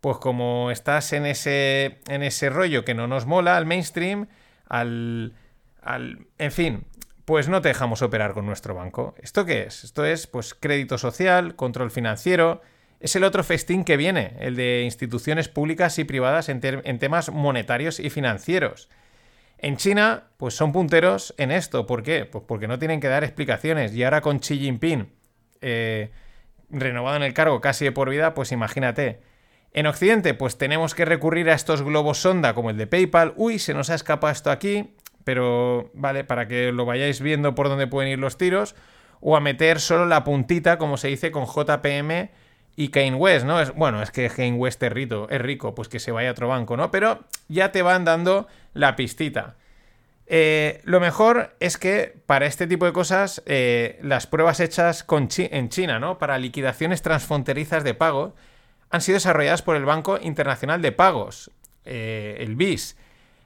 [0.00, 4.28] Pues como estás en ese, en ese rollo que no nos mola al mainstream,
[4.68, 5.34] al,
[5.82, 6.26] al...
[6.38, 6.86] En fin,
[7.28, 9.14] pues no te dejamos operar con nuestro banco.
[9.20, 9.84] ¿Esto qué es?
[9.84, 12.62] Esto es pues crédito social, control financiero.
[13.00, 16.60] Es el otro festín que viene, el de instituciones públicas y privadas en,
[16.98, 18.88] temas monetarios y financieros.
[19.58, 21.84] En China, pues son punteros en esto.
[21.84, 22.24] ¿Por qué?
[22.24, 23.94] Pues porque no tienen que dar explicaciones.
[23.94, 25.12] Y ahora con Xi Jinping
[25.60, 26.10] eh,
[26.70, 29.20] renovado en el cargo casi de por vida, pues imagínate.
[29.72, 33.34] En Occidente, pues tenemos que recurrir a estos globos sonda como el de PayPal.
[33.36, 37.68] Uy, se nos ha escapado esto aquí, pero vale, para que lo vayáis viendo por
[37.68, 38.74] dónde pueden ir los tiros.
[39.20, 42.30] O a meter solo la puntita, como se dice, con JPM
[42.76, 43.60] y Kane West, ¿no?
[43.60, 46.32] Es, bueno, es que Kane West es rico, es rico, pues que se vaya a
[46.32, 46.92] otro banco, ¿no?
[46.92, 49.56] Pero ya te van dando la pistita.
[50.30, 55.04] Eh, lo mejor es que para este tipo de cosas, eh, las pruebas hechas
[55.38, 56.18] en China, ¿no?
[56.18, 58.34] Para liquidaciones transfronterizas de pago,
[58.90, 61.50] han sido desarrolladas por el Banco Internacional de Pagos,
[61.84, 62.96] eh, el BIS.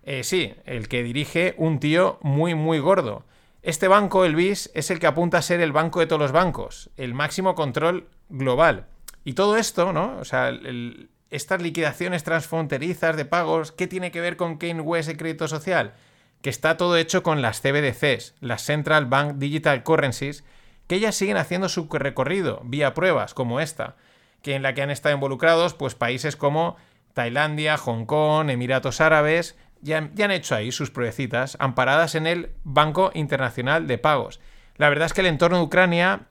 [0.05, 3.25] Eh, sí, el que dirige un tío muy, muy gordo.
[3.63, 6.33] Este banco, el BIS, es el que apunta a ser el banco de todos los
[6.33, 8.87] bancos, el máximo control global.
[9.25, 10.17] Y todo esto, ¿no?
[10.19, 15.09] O sea, el- estas liquidaciones transfronterizas de pagos, ¿qué tiene que ver con Kane West
[15.11, 15.95] y crédito social?
[16.43, 20.45] Que está todo hecho con las CBDCs, las Central Bank Digital Currencies,
[20.89, 23.97] que ellas siguen haciendo su recorrido vía pruebas como esta,
[24.43, 26.77] que en la que han estado involucrados pues países como
[27.15, 33.11] Tailandia, Hong Kong, Emiratos Árabes, ya, han hecho ahí sus pruebecitas, amparadas en el Banco
[33.15, 34.41] Internacional de Pagos.
[34.77, 36.27] La verdad es que el entorno de Ucrania,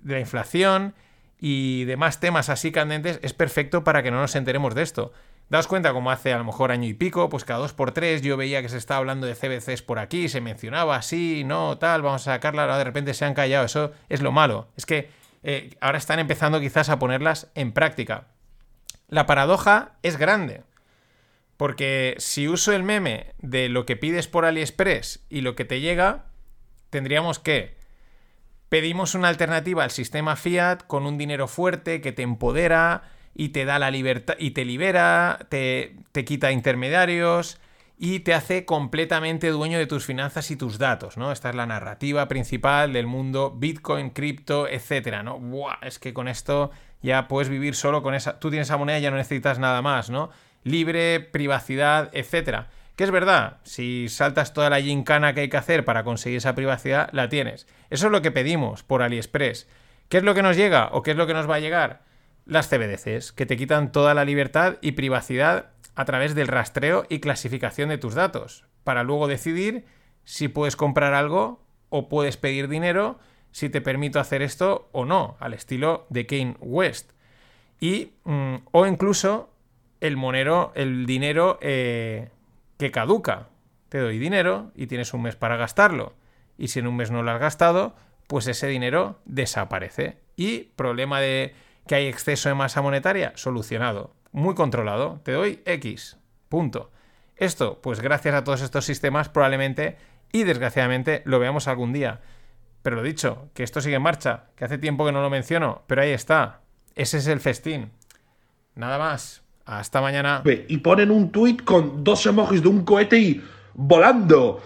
[0.00, 0.94] de la inflación
[1.40, 5.12] y demás temas así candentes, es perfecto para que no nos enteremos de esto.
[5.48, 8.22] Daos cuenta como hace a lo mejor año y pico, pues cada dos por tres
[8.22, 12.00] yo veía que se estaba hablando de CBCs por aquí, se mencionaba así, no, tal,
[12.00, 14.68] vamos a sacarla, ahora de repente se han callado, eso es lo malo.
[14.76, 15.10] Es que
[15.44, 18.28] eh, ahora están empezando quizás a ponerlas en práctica.
[19.08, 20.62] La paradoja es grande.
[21.58, 25.80] Porque si uso el meme de lo que pides por AliExpress y lo que te
[25.80, 26.24] llega,
[26.90, 27.76] tendríamos que
[28.70, 33.02] pedimos una alternativa al sistema fiat con un dinero fuerte que te empodera
[33.34, 37.60] y te da la libertad y te libera, te, te quita intermediarios
[37.96, 41.30] y te hace completamente dueño de tus finanzas y tus datos, ¿no?
[41.30, 45.38] Esta es la narrativa principal del mundo Bitcoin, cripto, etcétera, ¿no?
[45.38, 46.70] Buah, es que con esto
[47.02, 48.40] ya puedes vivir solo con esa.
[48.40, 50.30] Tú tienes esa moneda y ya no necesitas nada más, ¿no?
[50.64, 52.68] Libre, privacidad, etcétera.
[52.96, 56.54] Que es verdad, si saltas toda la gincana que hay que hacer para conseguir esa
[56.54, 57.66] privacidad, la tienes.
[57.90, 59.68] Eso es lo que pedimos por AliExpress.
[60.08, 62.02] ¿Qué es lo que nos llega o qué es lo que nos va a llegar?
[62.46, 67.20] Las CBDCs, que te quitan toda la libertad y privacidad a través del rastreo y
[67.20, 69.84] clasificación de tus datos, para luego decidir
[70.24, 73.18] si puedes comprar algo o puedes pedir dinero,
[73.52, 77.12] si te permito hacer esto o no, al estilo de Kane West.
[77.80, 79.50] Y, mm, o incluso
[80.00, 82.30] el monero, el dinero eh,
[82.78, 83.48] que caduca.
[83.88, 86.14] Te doy dinero y tienes un mes para gastarlo.
[86.58, 87.94] Y si en un mes no lo has gastado,
[88.26, 90.18] pues ese dinero desaparece.
[90.36, 91.54] Y problema de
[91.86, 94.14] que hay exceso de masa monetaria, solucionado.
[94.34, 95.20] Muy controlado.
[95.22, 96.18] Te doy X.
[96.48, 96.90] Punto.
[97.36, 99.96] Esto, pues gracias a todos estos sistemas, probablemente
[100.32, 102.20] y desgraciadamente lo veamos algún día.
[102.82, 105.82] Pero lo dicho, que esto sigue en marcha, que hace tiempo que no lo menciono,
[105.86, 106.62] pero ahí está.
[106.96, 107.92] Ese es el festín.
[108.74, 109.44] Nada más.
[109.66, 110.42] Hasta mañana.
[110.66, 113.44] Y ponen un tuit con dos emojis de un cohete y
[113.74, 114.60] volando.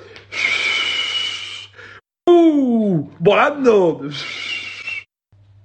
[2.26, 3.10] ¡Uh!
[3.18, 4.00] ¡Volando!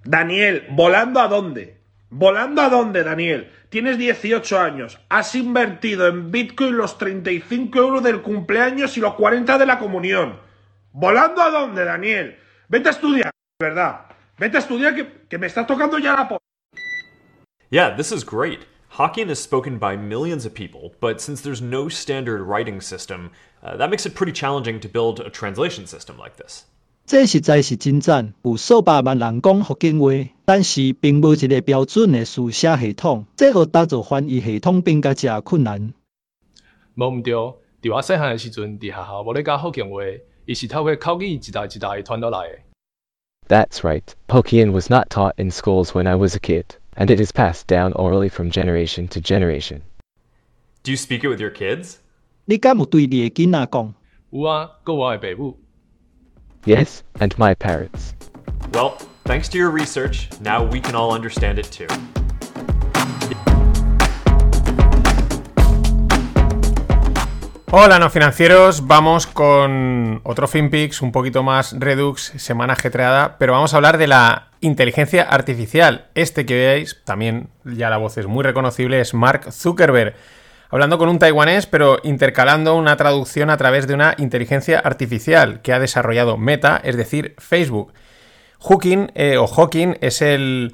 [0.04, 1.80] Daniel, ¿volando a dónde?
[2.10, 3.50] ¿Volando a dónde, Daniel?
[3.74, 9.58] Tienes 18 años, has invertido en Bitcoin los 35 euros del cumpleaños y los 40
[9.58, 10.40] de la comunión.
[10.92, 12.38] ¿Volando a dónde, Daniel?
[12.68, 14.02] Vete a estudiar, ¿verdad?
[14.38, 16.38] Vete a estudiar que, que me estás tocando ya la po...
[17.72, 18.68] Yeah, this is great.
[18.92, 23.32] Hokkien is spoken by millions of people, but since there's no standard writing system,
[23.64, 26.66] uh, that makes it pretty challenging to build a translation system like this.
[27.06, 30.12] 这实在是真赞，有数百万人讲福建话，
[30.46, 35.94] 但是并无一个标准的书写系统，这互打造翻译系统变甲真困难。
[36.96, 40.02] 无毋对，伫我细汉的时阵，伫学校无咧教福建话，
[40.46, 42.60] 伊是透过口语一代一代传落来的。
[43.50, 44.04] That's right.
[44.30, 46.64] Hokkien was not taught in schools when I was a kid,
[46.96, 49.82] and it is passed down orally from generation to generation.
[50.84, 51.98] Do you speak it with your kids?
[52.46, 53.94] 你敢有对你的囡仔讲？
[54.30, 55.60] 有啊，搁我的爸母。
[56.66, 58.16] Yes, and my parents.
[58.74, 61.88] Well, thanks to your research, now we can all understand it too.
[67.76, 68.86] Hola, no financieros.
[68.86, 74.06] Vamos con otro FinPix, un poquito más Redux, semana ajetreada, pero vamos a hablar de
[74.06, 76.06] la inteligencia artificial.
[76.14, 80.14] Este que veáis, también ya la voz es muy reconocible, es Mark Zuckerberg.
[80.74, 85.72] Hablando con un taiwanés, pero intercalando una traducción a través de una inteligencia artificial que
[85.72, 87.94] ha desarrollado Meta, es decir, Facebook.
[88.58, 90.74] Hooking eh, o Hawking es el.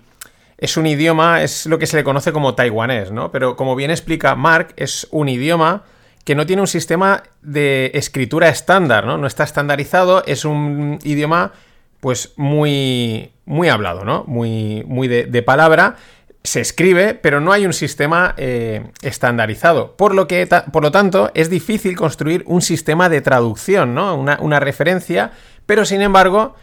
[0.57, 3.29] Es un idioma, es lo que se le conoce como taiwanés, ¿no?
[3.33, 5.83] Pero como bien explica Mark, es un idioma
[6.23, 9.17] que no tiene un sistema de escritura estándar, ¿no?
[9.17, 11.51] No está estandarizado, es un idioma
[11.99, 14.23] pues muy, muy hablado, ¿no?
[14.27, 15.97] Muy, muy de, de palabra.
[16.43, 19.97] Se escribe, pero no hay un sistema eh, estandarizado.
[19.97, 24.15] Por lo, que, por lo tanto, es difícil construir un sistema de traducción, ¿no?
[24.15, 25.31] Una, una referencia,
[25.65, 26.55] pero sin embargo,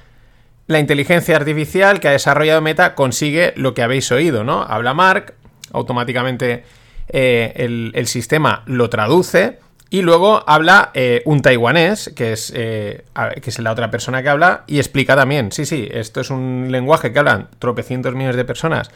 [0.67, 4.63] la inteligencia artificial que ha desarrollado Meta consigue lo que habéis oído, ¿no?
[4.63, 5.35] Habla Mark,
[5.73, 6.65] automáticamente
[7.09, 7.53] eh,
[7.95, 9.59] el, sistema lo traduce
[9.91, 13.05] y luego habla eh, un taiwanés, que es, que
[13.45, 17.13] es la otra persona que habla, y explica también, sí, sí, esto es un lenguaje
[17.13, 18.91] que hablan tropecientos millones de personas,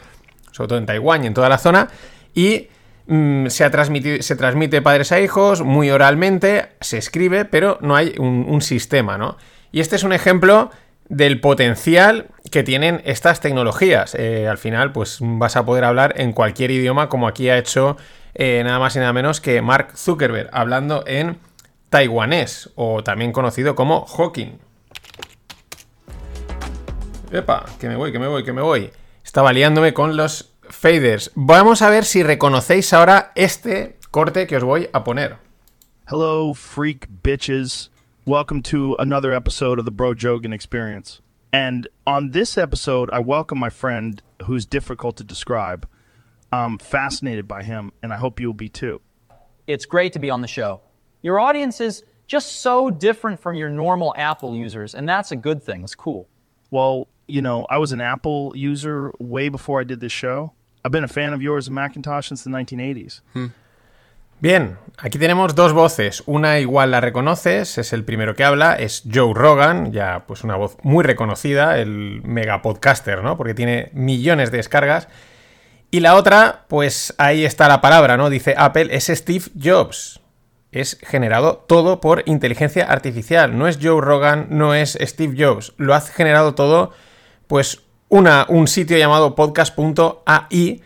[0.53, 1.89] sobre todo en Taiwán y en toda la zona,
[2.35, 2.69] y
[3.07, 3.71] mmm, se, ha
[4.21, 9.19] se transmite padres a hijos muy oralmente, se escribe, pero no hay un, un sistema,
[9.19, 9.37] ¿no?
[9.73, 10.71] Y este es un ejemplo
[11.11, 14.15] del potencial que tienen estas tecnologías.
[14.15, 17.97] Eh, al final, pues vas a poder hablar en cualquier idioma, como aquí ha hecho
[18.35, 21.39] eh, nada más y nada menos que Mark Zuckerberg, hablando en
[21.91, 24.59] taiwanés, o también conocido como Hawking.
[27.33, 28.91] Epa, que me voy, que me voy, que me voy.
[29.25, 31.31] Estaba liándome con los faders.
[31.35, 35.37] Vamos a ver si reconocéis ahora este corte que os voy a poner.
[36.09, 37.91] Hello, freak bitches.
[38.27, 41.21] Welcome to another episode of the Bro Jogan Experience.
[41.53, 45.87] And on this episode, I welcome my friend who's difficult to describe.
[46.51, 49.01] I'm fascinated by him, and I hope you'll be too.
[49.67, 50.81] It's great to be on the show.
[51.23, 55.63] Your audience is just so different from your normal Apple users, and that's a good
[55.63, 55.85] thing.
[55.85, 56.27] It's cool.
[56.71, 60.53] Well, you know, I was an Apple user way before I did this show.
[60.85, 63.21] I've been a fan of yours and Macintosh since the 1980s.
[63.35, 63.47] Hmm.
[64.41, 66.23] Bien, aquí tenemos dos voces.
[66.25, 70.57] Una igual la reconoces, es el primero que habla, es Joe Rogan, ya pues una
[70.57, 73.37] voz muy reconocida, el mega podcaster, ¿no?
[73.37, 75.09] Porque tiene millones de descargas.
[75.91, 78.31] Y la otra, pues ahí está la palabra, ¿no?
[78.31, 80.21] Dice Apple, es Steve Jobs.
[80.73, 83.59] es generado todo por inteligencia artificial.
[83.59, 85.75] No es Joe Rogan, no es Steve Jobs.
[85.77, 86.93] Lo ha generado todo,
[87.51, 90.83] pues, una, un sitio llamado podcast.ai.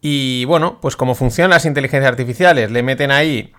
[0.00, 3.52] Y bueno, pues como funcionan las inteligencias artificiales, le meten ahí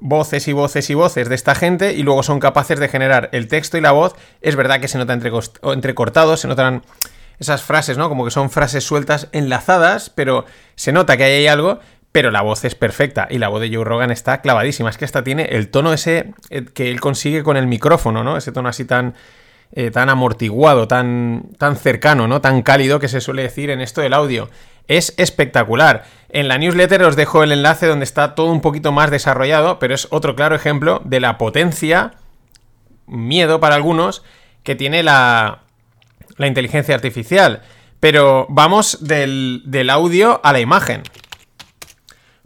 [0.00, 3.48] voces y voces y voces de esta gente y luego son capaces de generar el
[3.48, 4.14] texto y la voz.
[4.40, 6.84] Es verdad que se nota entrecortado, se notan
[7.38, 8.08] esas frases, ¿no?
[8.08, 11.80] Como que son frases sueltas enlazadas, pero se nota que ahí hay algo,
[12.12, 14.88] pero la voz es perfecta y la voz de Joe Rogan está clavadísima.
[14.88, 18.38] Es que esta tiene el tono ese eh, que él consigue con el micrófono, ¿no?
[18.38, 19.14] Ese tono así tan,
[19.72, 22.40] eh, tan amortiguado, tan, tan cercano, ¿no?
[22.40, 24.48] Tan cálido que se suele decir en esto del audio.
[24.88, 26.04] Es espectacular.
[26.28, 29.94] En la newsletter os dejo el enlace donde está todo un poquito más desarrollado, pero
[29.94, 32.12] es otro claro ejemplo de la potencia,
[33.06, 34.22] miedo para algunos,
[34.62, 35.62] que tiene la,
[36.36, 37.62] la inteligencia artificial.
[38.00, 41.02] Pero vamos del, del audio a la imagen.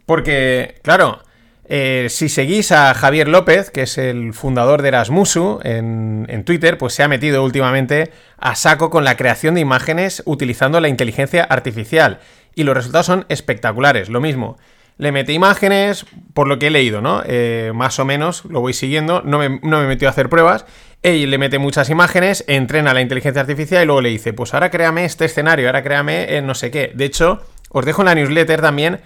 [0.05, 1.21] Porque, claro,
[1.65, 6.93] eh, si seguís a Javier López, que es el fundador de Erasmusu en, Twitter, pues
[6.93, 12.19] se ha metido últimamente a saco con la creación de imágenes utilizando la inteligencia artificial.
[12.55, 14.09] Y los resultados son espectaculares.
[14.09, 14.57] Lo mismo,
[14.97, 17.21] le mete imágenes, por lo que he leído, ¿no?
[17.25, 20.65] Eh, más o menos, lo voy siguiendo, no me, no me metió a hacer pruebas.
[21.03, 24.69] Él le mete muchas imágenes, entrena la inteligencia artificial y luego le dice, pues ahora
[24.69, 26.91] créame este escenario, ahora créame en no sé qué.
[26.93, 28.99] De hecho, os dejo en la newsletter también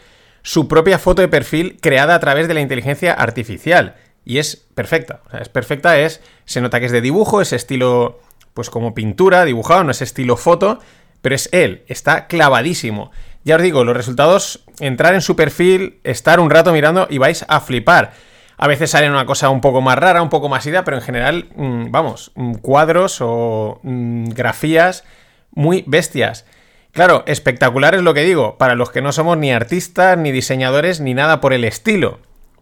[0.45, 3.95] su propia foto de perfil creada a través de la inteligencia artificial.
[4.23, 5.21] Y es perfecta.
[5.25, 6.21] O sea, es perfecta, es.
[6.45, 8.19] Se nota que es de dibujo, es estilo.
[8.53, 10.77] Pues como pintura, dibujado, no es estilo foto.
[11.23, 13.11] Pero es él, está clavadísimo.
[13.43, 17.43] Ya os digo, los resultados, entrar en su perfil, estar un rato mirando y vais
[17.47, 18.13] a flipar.
[18.55, 21.03] A veces sale una cosa un poco más rara, un poco más ida, pero en
[21.03, 22.31] general, mmm, vamos,
[22.61, 25.03] cuadros o mmm, grafías
[25.51, 26.45] muy bestias.
[26.95, 31.01] Claro, espectacular es lo que digo, para los que no somos ni artistas, ni diseñadores,
[31.01, 32.19] ni nada por el estilo.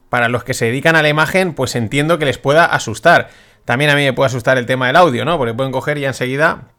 [0.10, 3.30] Para los que se dedican a la imagen, pues entiendo que les pueda asustar.
[3.64, 5.38] También a mí me puede asustar el tema del audio, ¿no?
[5.38, 6.70] Porque pueden coger y enseguida,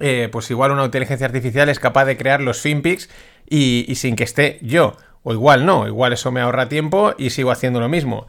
[0.00, 3.08] eh, pues igual una inteligencia artificial es capaz de crear los finpics
[3.48, 4.94] y, y sin que esté yo.
[5.22, 8.26] O igual no, igual eso me ahorra tiempo y sigo haciendo lo mismo.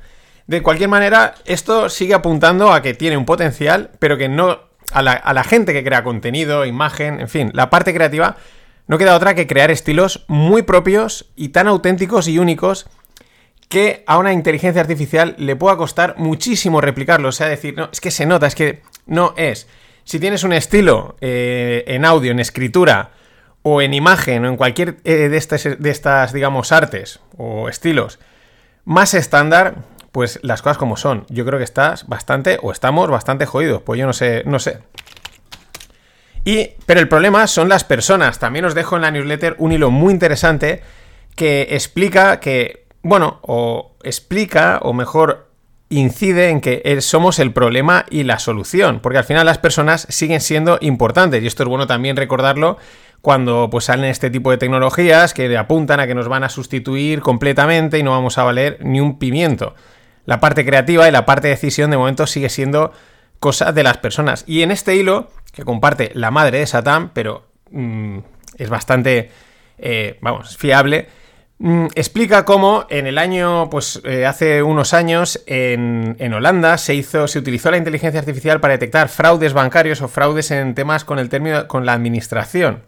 [0.47, 4.69] De cualquier manera, esto sigue apuntando a que tiene un potencial, pero que no...
[4.93, 8.38] A la gente que crea contenido, imagen, en fin, la parte creativa
[8.90, 12.88] no queda otra que crear estilos muy propios y tan auténticos y únicos
[13.70, 17.30] que a una inteligencia artificial le pueda costar muchísimo replicarlo.
[17.30, 19.68] O sea, decir, no, es que se nota, es que no es.
[20.06, 23.12] Si tienes un estilo eh, en audio, en escritura,
[23.62, 28.18] o en imagen, o en cualquier eh, de, estas, de estas, digamos, artes o estilos
[28.86, 31.28] más estándar, pues las cosas como son.
[31.30, 33.84] Yo creo que estás bastante, o estamos bastante jodidos.
[33.84, 34.80] Pues yo no sé, no sé.
[36.46, 38.40] Y, pero el problema son las personas.
[38.40, 40.82] También os dejo en la newsletter un hilo muy interesante
[41.36, 45.50] que explica que, bueno, o explica, o mejor
[45.90, 50.40] incide en que somos el problema y la solución, porque al final las personas siguen
[50.40, 52.78] siendo importantes y esto es bueno también recordarlo
[53.22, 57.22] cuando pues salen este tipo de tecnologías que apuntan a que nos van a sustituir
[57.22, 59.76] completamente y no vamos a valer ni un pimiento.
[60.26, 62.94] La parte creativa y la parte de decisión de momento sigue siendo
[63.40, 64.44] cosa de las personas.
[64.48, 68.20] Y en este hilo que comparte la madre de Satán, pero mmm,
[68.58, 69.32] es bastante,
[69.78, 71.08] eh, vamos, fiable,
[71.58, 76.96] mmm, explica cómo en el año, pues eh, hace unos años en, en, Holanda se
[76.96, 81.20] hizo, se utilizó la inteligencia artificial para detectar fraudes bancarios o fraudes en temas con
[81.20, 82.84] el término, con la administración.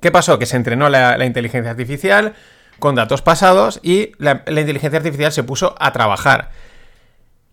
[0.00, 0.38] ¿Qué pasó?
[0.38, 2.34] Que se entrenó la, inteligencia artificial
[2.78, 6.50] con datos pasados y la inteligencia artificial se puso a trabajar.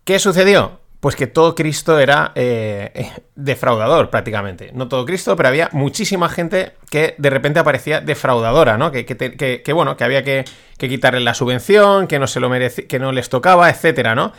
[0.05, 0.79] ¿Qué sucedió?
[0.99, 4.71] Pues que todo Cristo era eh, defraudador prácticamente.
[4.73, 8.91] No todo Cristo, pero había muchísima gente que de repente aparecía defraudadora, ¿no?
[8.91, 10.45] Que, que, que, que bueno, que había que,
[10.77, 14.33] quitarle la subvención, que no se lo merece, que no les tocaba, etcétera, ¿no?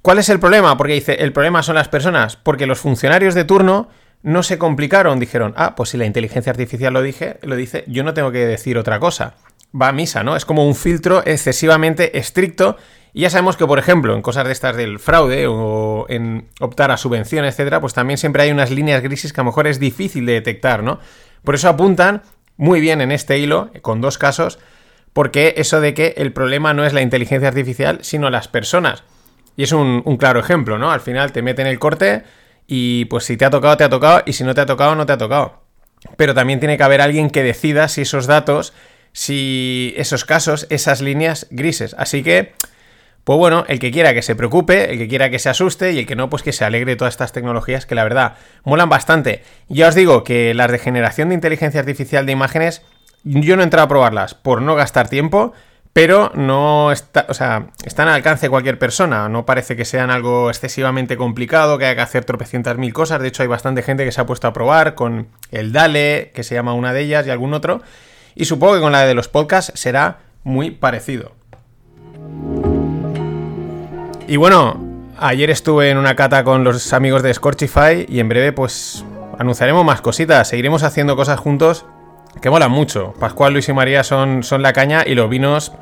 [0.00, 0.76] ¿Cuál es el problema?
[0.76, 3.88] Porque dice, el problema son las personas, porque los funcionarios de turno
[4.22, 8.04] no se complicaron, dijeron, ah, pues si la inteligencia artificial lo dije, lo dice, yo
[8.04, 9.34] no tengo que decir otra cosa.
[9.78, 10.36] Va a misa, ¿no?
[10.36, 12.76] Es como un filtro excesivamente estricto
[13.12, 16.90] y ya sabemos que, por ejemplo, en cosas de estas del fraude o en optar
[16.90, 19.78] a subvención, etcétera, pues también siempre hay unas líneas grises que a lo mejor es
[19.78, 20.98] difícil de detectar, ¿no?
[21.44, 22.22] Por eso apuntan
[22.56, 24.58] muy bien en este hilo, con dos casos,
[25.12, 29.04] porque eso de que el problema no es la inteligencia artificial, sino las personas.
[29.56, 30.90] Y es un, un claro ejemplo, ¿no?
[30.90, 32.24] Al final te meten el corte
[32.66, 34.96] y pues si te ha tocado, te ha tocado, y si no te ha tocado,
[34.96, 35.62] no te ha tocado.
[36.16, 38.72] Pero también tiene que haber alguien que decida si esos datos,
[39.14, 41.96] si esos casos, esas líneas grises.
[41.98, 42.52] Así que
[43.24, 46.00] pues bueno, el que quiera que se preocupe, el que quiera que se asuste y
[46.00, 48.34] el que no, pues que se alegre de todas estas tecnologías que la verdad
[48.64, 49.42] molan bastante.
[49.70, 52.82] Ya os digo que las de generación de inteligencia artificial de imágenes,
[53.24, 55.54] yo no he entrado a probarlas por no gastar tiempo,
[55.94, 59.26] pero no está, o sea, están al alcance de cualquier persona.
[59.30, 63.22] No parece que sean algo excesivamente complicado, que haya que hacer tropecientas mil cosas.
[63.22, 66.42] De hecho, hay bastante gente que se ha puesto a probar con el Dale, que
[66.42, 67.80] se llama una de ellas, y algún otro.
[68.34, 71.32] Y supongo que con la de los podcasts será muy parecido.
[74.26, 74.82] Y bueno,
[75.18, 79.04] ayer estuve en una cata con los amigos de Scorchify y en breve pues
[79.38, 81.84] anunciaremos más cositas, seguiremos haciendo cosas juntos
[82.40, 83.14] que molan mucho.
[83.20, 85.72] Pascual, Luis y María son, son la caña y los vinos,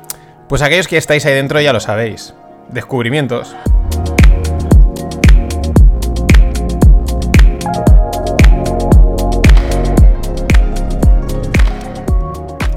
[0.49, 2.33] pues aquellos que estáis ahí dentro ya lo sabéis.
[2.69, 3.55] Descubrimientos.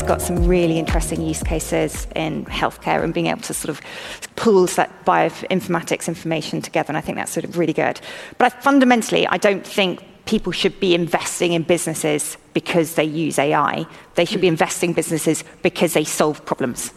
[0.07, 3.80] Got some really interesting use cases in healthcare and being able to sort of
[4.36, 6.90] pool that bioinformatics information together.
[6.90, 8.00] And I think that's sort of really good.
[8.38, 13.38] But I, fundamentally, I don't think people should be investing in businesses because they use
[13.38, 13.86] AI.
[14.14, 16.92] They should be investing businesses because they solve problems.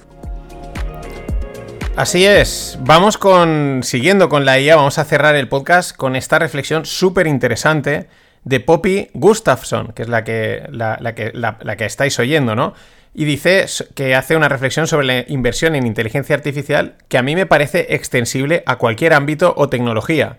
[1.96, 6.40] Así es, vamos con, siguiendo con la IA, vamos a cerrar el podcast con esta
[6.40, 8.08] reflexión súper interesante
[8.46, 12.56] de Poppy Gustafsson, que es la que, la, la que, la, la que estáis oyendo,
[12.56, 12.74] ¿no?
[13.14, 17.36] Y dice que hace una reflexión sobre la inversión en inteligencia artificial que a mí
[17.36, 20.38] me parece extensible a cualquier ámbito o tecnología.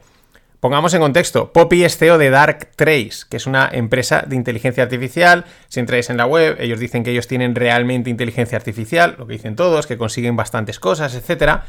[0.60, 5.46] Pongamos en contexto, Poppy es CEO de Darktrace, que es una empresa de inteligencia artificial.
[5.68, 9.32] Si entráis en la web, ellos dicen que ellos tienen realmente inteligencia artificial, lo que
[9.32, 11.60] dicen todos, que consiguen bastantes cosas, etc.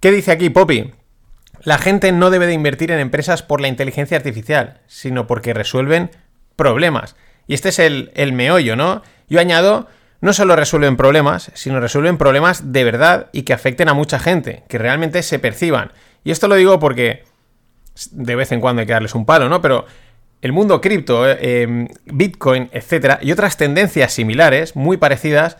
[0.00, 0.92] ¿Qué dice aquí Poppy?
[1.62, 6.10] La gente no debe de invertir en empresas por la inteligencia artificial, sino porque resuelven
[6.54, 7.16] problemas.
[7.46, 9.02] Y este es el, el meollo, ¿no?
[9.30, 9.88] Yo añado
[10.20, 14.64] no solo resuelven problemas, sino resuelven problemas de verdad y que afecten a mucha gente,
[14.68, 15.92] que realmente se perciban.
[16.24, 17.24] Y esto lo digo porque
[18.12, 19.60] de vez en cuando hay que darles un palo, ¿no?
[19.60, 19.86] Pero
[20.40, 25.56] el mundo cripto, eh, em, Bitcoin, etcétera, y otras tendencias similares, muy parecidas,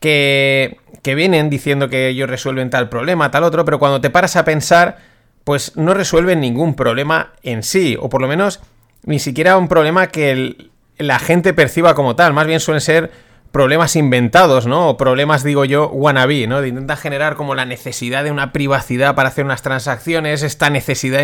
[0.00, 4.36] que, que vienen diciendo que ellos resuelven tal problema, tal otro, pero cuando te paras
[4.36, 4.98] a pensar,
[5.44, 8.60] pues no resuelven ningún problema en sí, o por lo menos
[9.04, 13.10] ni siquiera un problema que la gente perciba como tal, más bien suelen ser
[13.52, 14.88] problemas inventados, ¿no?
[14.88, 16.60] O problemas, digo yo, wannabe, ¿no?
[16.60, 21.22] De intenta generar como la necesidad de una privacidad para hacer unas transacciones, esta necesidad,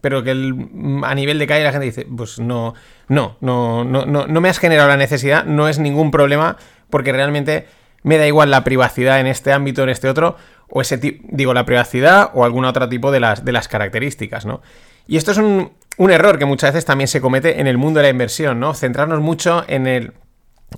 [0.00, 2.74] pero que a nivel de calle la gente dice, pues no,
[3.08, 6.56] no, no, no, no, no me has generado la necesidad, no es ningún problema,
[6.90, 7.66] porque realmente
[8.02, 10.36] me da igual la privacidad en este ámbito, en este otro,
[10.68, 14.46] o ese tipo, digo, la privacidad o algún otro tipo de las, de las características,
[14.46, 14.62] ¿no?
[15.06, 17.98] Y esto es un, un error que muchas veces también se comete en el mundo
[17.98, 18.74] de la inversión, ¿no?
[18.74, 20.12] Centrarnos mucho en el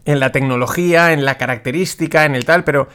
[0.05, 2.89] en la tecnología, en la característica, en el tal, pero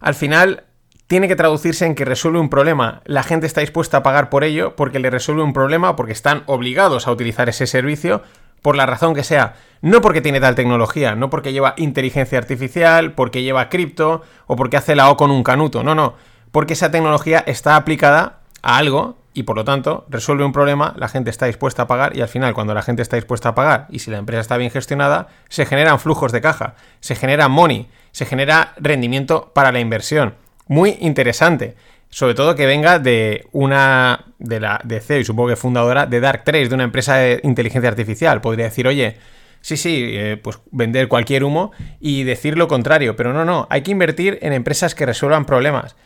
[0.00, 0.64] al final
[1.06, 3.02] tiene que traducirse en que resuelve un problema.
[3.04, 6.42] La gente está dispuesta a pagar por ello porque le resuelve un problema porque están
[6.46, 8.22] obligados a utilizar ese servicio
[8.62, 9.56] por la razón que sea.
[9.82, 14.78] No porque tiene tal tecnología, no porque lleva inteligencia artificial, porque lleva cripto o porque
[14.78, 15.82] hace la O con un canuto.
[15.82, 16.14] No, no.
[16.50, 21.08] Porque esa tecnología está aplicada a algo y por lo tanto resuelve un problema, la
[21.08, 23.88] gente está dispuesta a pagar y al final cuando la gente está dispuesta a pagar
[23.90, 27.88] y si la empresa está bien gestionada, se generan flujos de caja, se genera money,
[28.12, 30.36] se genera rendimiento para la inversión.
[30.68, 31.74] Muy interesante.
[32.10, 36.22] Sobre todo que venga de una de la de CEO y supongo que fundadora de
[36.22, 38.40] Dark3, de una empresa de inteligencia artificial.
[38.40, 39.16] Podría decir, oye,
[39.60, 43.16] sí, sí, eh, pues vender cualquier humo y decir lo contrario.
[43.16, 45.96] Pero no, no, hay que invertir en empresas que resuelvan problemas.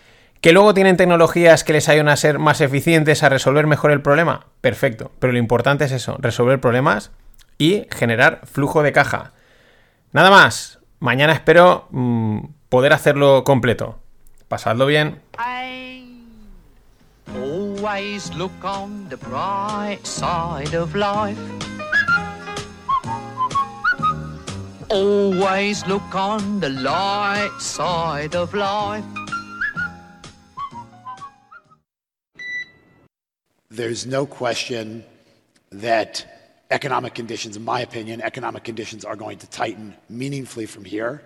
[0.40, 4.02] ¿Que luego tienen tecnologías que les ayuden a ser más eficientes, a resolver mejor el
[4.02, 4.46] problema?
[4.60, 5.10] Perfecto.
[5.18, 7.10] Pero lo importante es eso, resolver problemas
[7.58, 9.32] y generar flujo de caja.
[10.12, 10.78] Nada más.
[11.00, 14.00] Mañana espero mmm, poder hacerlo completo.
[14.48, 15.20] Pasadlo bien.
[17.34, 21.38] Always look on the bright side of life.
[24.88, 29.04] Always look on the light side of life.
[33.70, 35.04] There's no question
[35.70, 41.22] that economic conditions, in my opinion, economic conditions are going to tighten meaningfully from here.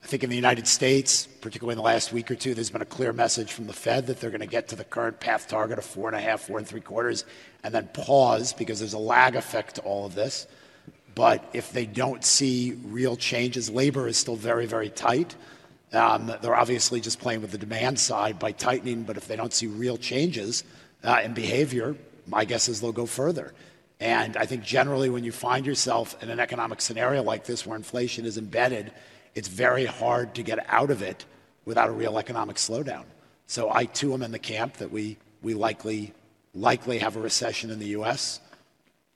[0.00, 2.82] I think in the United States, particularly in the last week or two, there's been
[2.82, 5.48] a clear message from the Fed that they're going to get to the current path
[5.48, 7.24] target of four and a half, four and three quarters,
[7.64, 10.46] and then pause because there's a lag effect to all of this.
[11.16, 15.34] But if they don't see real changes, labor is still very, very tight.
[15.92, 19.52] Um, they're obviously just playing with the demand side by tightening, but if they don't
[19.52, 20.62] see real changes,
[21.04, 21.96] uh, and behavior,
[22.26, 23.52] my guess is they'll go further.
[24.00, 27.76] And I think generally, when you find yourself in an economic scenario like this where
[27.76, 28.92] inflation is embedded,
[29.34, 31.24] it's very hard to get out of it
[31.64, 33.04] without a real economic slowdown.
[33.46, 36.12] So I too am in the camp that we, we likely,
[36.54, 38.40] likely have a recession in the US.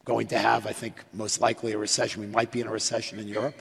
[0.04, 2.20] Going to have, I think, most likely a recession.
[2.20, 3.60] We might be in a recession in Europe.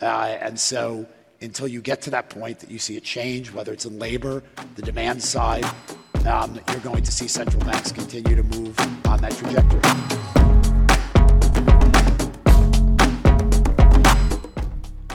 [0.00, 1.06] Uh, and so
[1.42, 4.42] until you get to that point that you see a change, whether it's in labor,
[4.76, 5.66] the demand side,
[6.26, 6.58] um.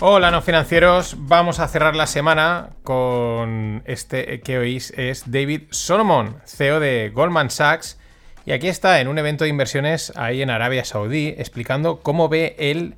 [0.02, 1.16] Hola, no financieros.
[1.20, 7.50] Vamos a cerrar la semana con este que oís es David Solomon, CEO de Goldman
[7.50, 8.00] Sachs.
[8.46, 12.56] Y aquí está en un evento de inversiones ahí en Arabia Saudí, explicando cómo ve
[12.60, 12.96] él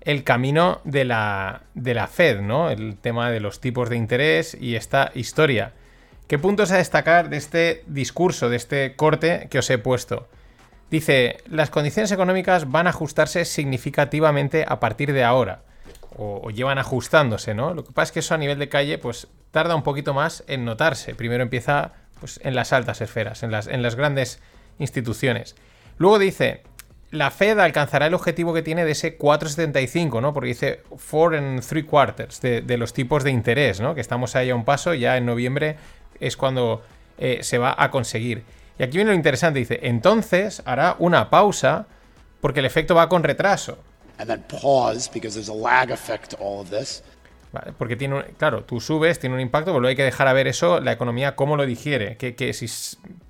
[0.00, 2.70] el camino de la, de la Fed, ¿no?
[2.70, 5.74] El tema de los tipos de interés y esta historia.
[6.32, 10.30] ¿Qué puntos a destacar de este discurso, de este corte que os he puesto?
[10.90, 15.60] Dice, las condiciones económicas van a ajustarse significativamente a partir de ahora
[16.16, 17.74] o, llevan ajustándose, ¿no?
[17.74, 20.42] Lo que pasa es que eso a nivel de calle, pues tarda un poquito más
[20.46, 21.14] en notarse.
[21.14, 24.40] Primero empieza pues, en las altas esferas, en las, en las grandes
[24.78, 25.54] instituciones.
[25.98, 26.62] Luego dice,
[27.10, 30.32] la Fed alcanzará el objetivo que tiene de ese 4,75, ¿no?
[30.32, 30.80] Porque dice
[31.10, 33.94] 4 and 3 quarters de, de, los tipos de interés, ¿no?
[33.94, 35.76] Que estamos ahí a un paso, ya en noviembre
[36.22, 36.82] es cuando
[37.18, 38.44] eh, se va a conseguir.
[38.78, 41.86] Y aquí viene lo interesante, dice, entonces hará una pausa
[42.40, 43.78] porque el efecto va con retraso.
[47.52, 50.26] Vale, porque tiene un, claro, tú subes, tiene un impacto, pero luego hay que dejar
[50.26, 52.66] a ver eso, la economía, cómo lo digiere, qué, qué, si,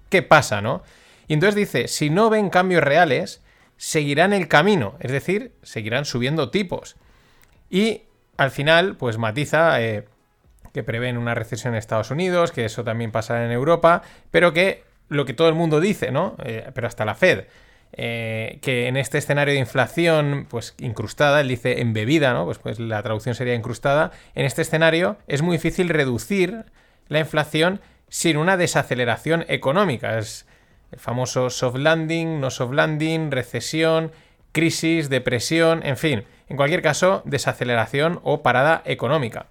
[0.08, 0.82] qué pasa, ¿no?
[1.26, 3.42] Y entonces dice, si no ven cambios reales,
[3.76, 6.96] seguirán el camino, es decir, seguirán subiendo tipos.
[7.68, 8.02] Y
[8.36, 10.04] al final, pues matiza eh,
[10.72, 14.84] que prevén una recesión en Estados Unidos, que eso también pasará en Europa, pero que
[15.08, 16.36] lo que todo el mundo dice, ¿no?
[16.44, 17.44] Eh, pero hasta la Fed,
[17.94, 22.46] eh, que en este escenario de inflación, pues incrustada, él dice embebida, ¿no?
[22.46, 24.12] Pues, pues la traducción sería incrustada.
[24.34, 26.64] En este escenario es muy difícil reducir
[27.08, 30.18] la inflación sin una desaceleración económica.
[30.18, 30.46] Es
[30.90, 34.12] el famoso soft landing, no soft landing, recesión,
[34.52, 39.46] crisis, depresión, en fin, en cualquier caso, desaceleración o parada económica.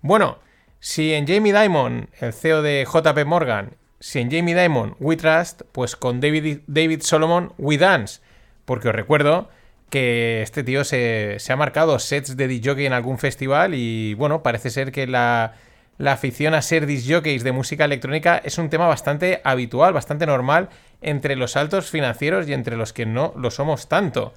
[0.00, 0.38] Bueno,
[0.80, 5.62] si en Jamie Dimon, el CEO de JP Morgan, si en Jamie Dimon we trust,
[5.72, 8.20] pues con David, David Solomon we dance.
[8.64, 9.48] Porque os recuerdo
[9.90, 14.70] que este tío se, ha marcado sets de DJ en algún festival y bueno, parece
[14.70, 15.54] ser que la,
[15.96, 20.68] la afición a ser disjockeys de música electrónica es un tema bastante habitual, bastante normal
[21.00, 24.34] entre los altos financieros y entre los que no lo somos tanto.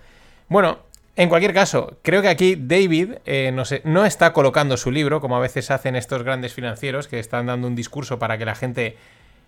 [0.47, 0.79] Bueno,
[1.15, 5.19] en cualquier caso, creo que aquí David eh, no, sé, no, está colocando su libro,
[5.19, 8.55] como a veces hacen estos grandes financieros que están dando un discurso para que la
[8.55, 8.97] gente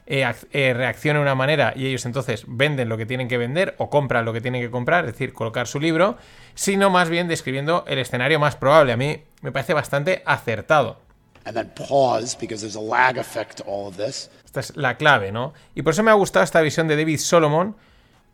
[0.06, 3.76] eh, eh, reaccione de una manera y ellos entonces venden lo que tienen que vender
[3.78, 6.18] o compran lo que tienen que comprar, es decir, colocar su libro,
[6.54, 8.92] sino más bien describiendo el escenario más probable.
[8.92, 11.00] A mí me parece bastante acertado.
[11.46, 14.30] And then pause because there's a lag effect to all of this.
[14.44, 15.54] Esta es la clave, ¿no?
[15.76, 17.76] Y por eso me ha gustado esta visión de David Solomon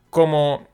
[0.10, 0.68] como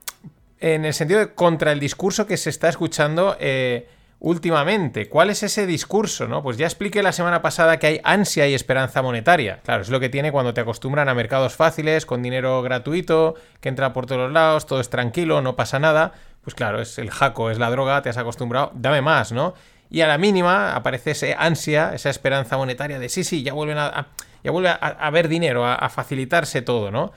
[0.60, 3.88] en el sentido de contra el discurso que se está escuchando eh,
[4.18, 5.08] últimamente.
[5.08, 6.26] ¿Cuál es ese discurso?
[6.26, 6.42] ¿no?
[6.42, 9.60] Pues ya expliqué la semana pasada que hay ansia y esperanza monetaria.
[9.64, 13.68] Claro, es lo que tiene cuando te acostumbran a mercados fáciles, con dinero gratuito, que
[13.68, 16.12] entra por todos lados, todo es tranquilo, no pasa nada.
[16.42, 19.54] Pues claro, es el jaco, es la droga, te has acostumbrado, dame más, ¿no?
[19.90, 23.78] Y a la mínima aparece esa ansia, esa esperanza monetaria de sí, sí, ya vuelven
[23.78, 24.08] a
[24.42, 27.12] ya vuelve a, a, ver dinero, a, a facilitarse todo, ¿no?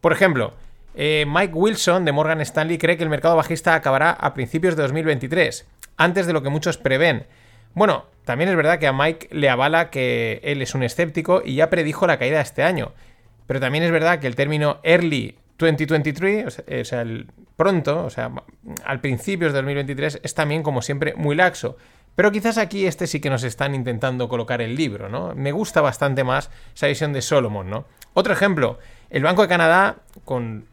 [0.00, 0.54] Por ejemplo,
[0.94, 4.82] eh, Mike Wilson de Morgan Stanley cree que el mercado bajista acabará a principios de
[4.82, 5.66] 2023,
[5.96, 7.26] antes de lo que muchos prevén.
[7.74, 11.54] Bueno, también es verdad que a Mike le avala que él es un escéptico y
[11.54, 12.92] ya predijo la caída este año.
[13.46, 17.26] Pero también es verdad que el término early 2023, o sea, el
[17.56, 18.30] pronto, o sea,
[18.84, 21.76] al principio de 2023, es también, como siempre, muy laxo.
[22.16, 25.34] Pero quizás aquí este sí que nos están intentando colocar el libro, ¿no?
[25.34, 27.86] Me gusta bastante más esa visión de Solomon, ¿no?
[28.14, 28.78] Otro ejemplo,
[29.10, 30.66] el Banco de Canadá, con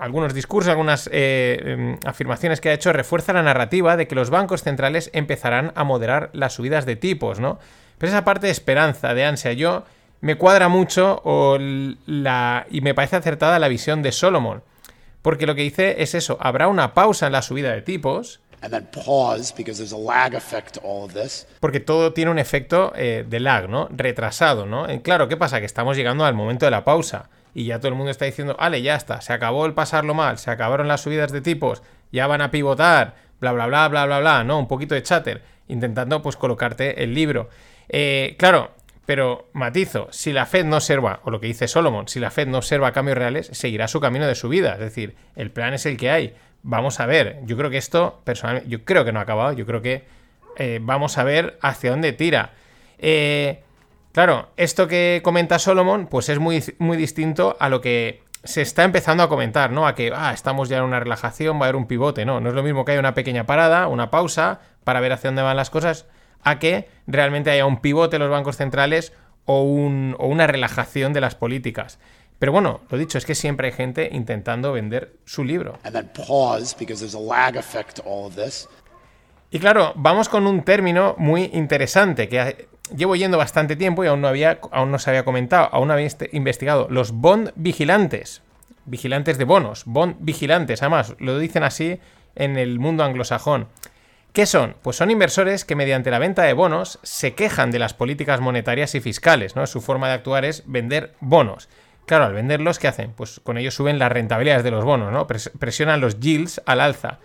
[0.00, 4.62] algunos discursos, algunas eh, afirmaciones que ha hecho, refuerza la narrativa de que los bancos
[4.62, 7.58] centrales empezarán a moderar las subidas de tipos, ¿no?
[7.98, 9.84] Pero esa parte de esperanza, de ansia, yo
[10.20, 14.62] me cuadra mucho o la, y me parece acertada la visión de Solomon.
[15.22, 18.40] Porque lo que dice es eso, habrá una pausa en la subida de tipos.
[21.60, 23.88] Porque todo tiene un efecto eh, de lag, ¿no?
[23.90, 24.92] Retrasado, ¿no?
[24.92, 25.60] Y claro, ¿qué pasa?
[25.60, 27.28] Que estamos llegando al momento de la pausa
[27.58, 30.38] y ya todo el mundo está diciendo, vale, ya está, se acabó el pasarlo mal,
[30.38, 31.82] se acabaron las subidas de tipos,
[32.12, 34.60] ya van a pivotar, bla, bla, bla, bla, bla, bla, ¿no?
[34.60, 37.48] Un poquito de chatter, intentando pues colocarte el libro.
[37.88, 38.70] Eh, claro,
[39.06, 42.46] pero matizo, si la Fed no observa, o lo que dice Solomon, si la Fed
[42.46, 44.74] no observa cambios reales, seguirá su camino de subida.
[44.74, 46.36] Es decir, el plan es el que hay.
[46.62, 47.40] Vamos a ver.
[47.42, 49.52] Yo creo que esto, personalmente, yo creo que no ha acabado.
[49.54, 50.04] Yo creo que
[50.58, 52.52] eh, vamos a ver hacia dónde tira.
[52.98, 53.64] Eh,
[54.18, 58.82] claro, esto que comenta Solomon, pues es muy, muy distinto a lo que se está
[58.82, 59.86] empezando a comentar, ¿no?
[59.86, 62.48] A que ah, estamos ya en una relajación, va a haber un pivote, no, no
[62.48, 65.56] es lo mismo que haya una pequeña parada, una pausa, para ver hacia dónde van
[65.56, 66.06] las cosas,
[66.42, 69.12] a que realmente haya un pivote en los bancos centrales
[69.44, 72.00] o, un- o una relajación de las políticas.
[72.40, 75.78] Pero bueno, lo dicho, es que siempre hay gente intentando vender su libro.
[79.52, 82.66] Y claro, vamos con un término muy interesante que
[82.96, 85.94] llevo yendo bastante tiempo y aún no, había, aún no se había comentado, aún no
[85.94, 86.86] había investigado.
[86.90, 88.42] Los bond vigilantes.
[88.84, 89.82] Vigilantes de bonos.
[89.84, 92.00] Bond vigilantes, además, lo dicen así
[92.34, 93.68] en el mundo anglosajón.
[94.32, 94.76] ¿Qué son?
[94.82, 98.94] Pues son inversores que mediante la venta de bonos se quejan de las políticas monetarias
[98.94, 99.66] y fiscales, ¿no?
[99.66, 101.68] Su forma de actuar es vender bonos.
[102.06, 103.12] Claro, al venderlos, ¿qué hacen?
[103.12, 105.26] Pues con ellos suben las rentabilidades de los bonos, ¿no?
[105.26, 107.18] Pres- presionan los yields al alza.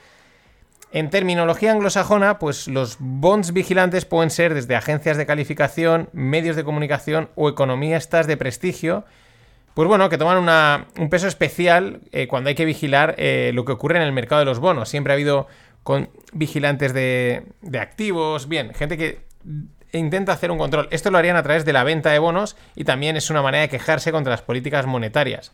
[0.95, 6.63] En terminología anglosajona, pues los bonds vigilantes pueden ser desde agencias de calificación, medios de
[6.63, 9.03] comunicación o economistas de prestigio,
[9.73, 13.71] pues bueno, que toman un peso especial eh, cuando hay que vigilar eh, lo que
[13.71, 14.87] ocurre en el mercado de los bonos.
[14.87, 15.47] Siempre ha habido
[15.81, 19.21] con vigilantes de, de activos, bien, gente que
[19.93, 20.89] intenta hacer un control.
[20.91, 23.63] Esto lo harían a través de la venta de bonos y también es una manera
[23.63, 25.53] de quejarse contra las políticas monetarias.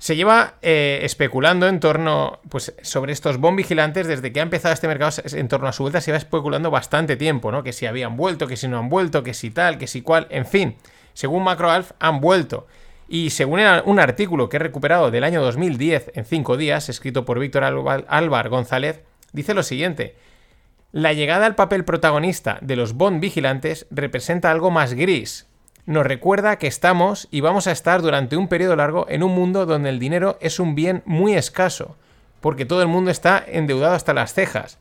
[0.00, 4.72] Se lleva eh, especulando en torno, pues, sobre estos bond vigilantes desde que ha empezado
[4.72, 7.62] este mercado en torno a su vuelta se va especulando bastante tiempo, ¿no?
[7.62, 10.26] Que si habían vuelto, que si no han vuelto, que si tal, que si cual,
[10.30, 10.76] en fin.
[11.12, 12.66] Según MacroAlf han vuelto.
[13.08, 17.38] Y según un artículo que he recuperado del año 2010 en 5 días, escrito por
[17.38, 19.02] Víctor Álvar González,
[19.34, 20.16] dice lo siguiente.
[20.92, 25.49] La llegada al papel protagonista de los Bond vigilantes representa algo más gris.
[25.90, 29.66] Nos recuerda que estamos y vamos a estar durante un periodo largo en un mundo
[29.66, 31.96] donde el dinero es un bien muy escaso,
[32.40, 34.78] porque todo el mundo está endeudado hasta las cejas.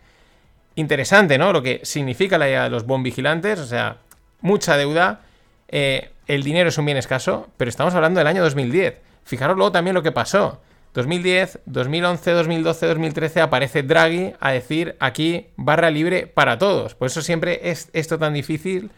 [0.75, 1.51] Interesante, ¿no?
[1.51, 3.97] Lo que significa la llegada de los Bond vigilantes, o sea,
[4.41, 5.21] mucha deuda,
[5.69, 8.99] eh, el dinero es un bien escaso, pero estamos hablando del año 2010.
[9.23, 10.61] Fijaros luego también lo que pasó.
[10.93, 16.93] 2010, 2011, 2012, 2013 aparece Draghi a decir aquí barra libre para todos.
[16.93, 18.91] Por eso siempre es esto tan difícil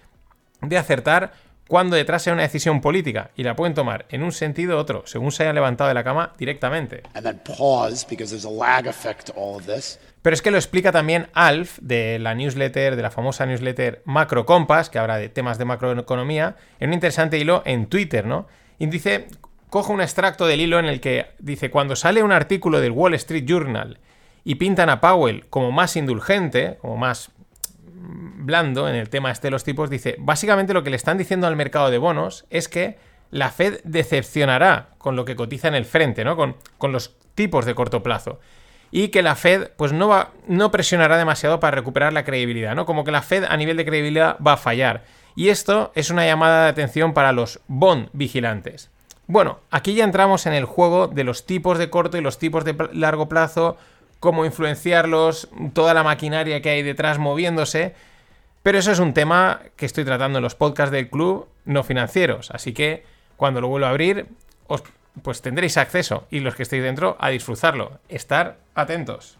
[0.59, 1.31] de acertar
[1.71, 5.03] cuando detrás hay una decisión política y la pueden tomar en un sentido u otro,
[5.05, 7.03] según se hayan levantado de la cama directamente.
[10.21, 14.45] Pero es que lo explica también Alf de la newsletter, de la famosa newsletter Macro
[14.45, 18.47] Compass, que habla de temas de macroeconomía, en un interesante hilo en Twitter, ¿no?
[18.77, 19.27] Y dice,
[19.69, 23.13] cojo un extracto del hilo en el que dice, cuando sale un artículo del Wall
[23.13, 23.97] Street Journal
[24.43, 27.31] y pintan a Powell como más indulgente, como más
[28.01, 31.47] blando en el tema este de los tipos, dice, básicamente lo que le están diciendo
[31.47, 32.97] al mercado de bonos es que
[33.29, 36.35] la Fed decepcionará con lo que cotiza en el frente, ¿no?
[36.35, 38.39] Con, con los tipos de corto plazo.
[38.91, 42.85] Y que la Fed, pues no va, no presionará demasiado para recuperar la credibilidad, ¿no?
[42.85, 45.05] Como que la Fed a nivel de credibilidad va a fallar.
[45.35, 48.91] Y esto es una llamada de atención para los bond vigilantes.
[49.27, 52.65] Bueno, aquí ya entramos en el juego de los tipos de corto y los tipos
[52.65, 53.77] de largo plazo,
[54.21, 57.95] cómo influenciarlos, toda la maquinaria que hay detrás moviéndose.
[58.63, 62.51] Pero eso es un tema que estoy tratando en los podcasts del club no financieros.
[62.51, 63.03] Así que
[63.35, 64.27] cuando lo vuelva a abrir,
[64.67, 64.83] os,
[65.23, 67.99] pues tendréis acceso y los que estéis dentro a disfrutarlo.
[68.09, 69.39] Estar atentos.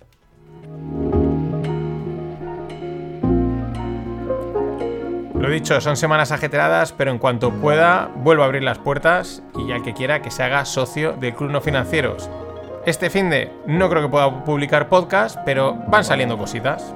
[5.36, 9.68] Lo dicho, son semanas ajetreadas, pero en cuanto pueda, vuelvo a abrir las puertas y
[9.68, 12.30] ya que quiera que se haga socio del Club No Financieros.
[12.84, 16.96] Este fin de no creo que pueda publicar podcast, pero van saliendo cositas.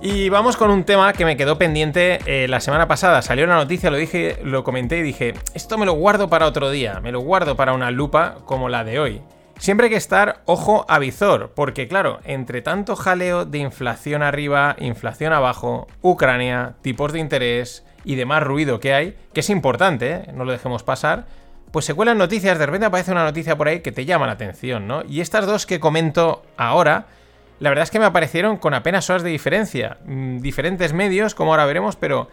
[0.00, 3.20] Y vamos con un tema que me quedó pendiente eh, la semana pasada.
[3.20, 6.70] Salió una noticia, lo dije, lo comenté y dije, esto me lo guardo para otro
[6.70, 9.22] día, me lo guardo para una lupa como la de hoy.
[9.60, 14.74] Siempre hay que estar ojo a visor, porque claro, entre tanto jaleo de inflación arriba,
[14.78, 20.32] inflación abajo, Ucrania, tipos de interés y demás ruido que hay, que es importante, ¿eh?
[20.32, 21.26] no lo dejemos pasar,
[21.72, 24.32] pues se cuelan noticias, de repente aparece una noticia por ahí que te llama la
[24.32, 25.02] atención, ¿no?
[25.06, 27.08] Y estas dos que comento ahora,
[27.58, 29.98] la verdad es que me aparecieron con apenas horas de diferencia.
[30.06, 32.30] Mm, diferentes medios, como ahora veremos, pero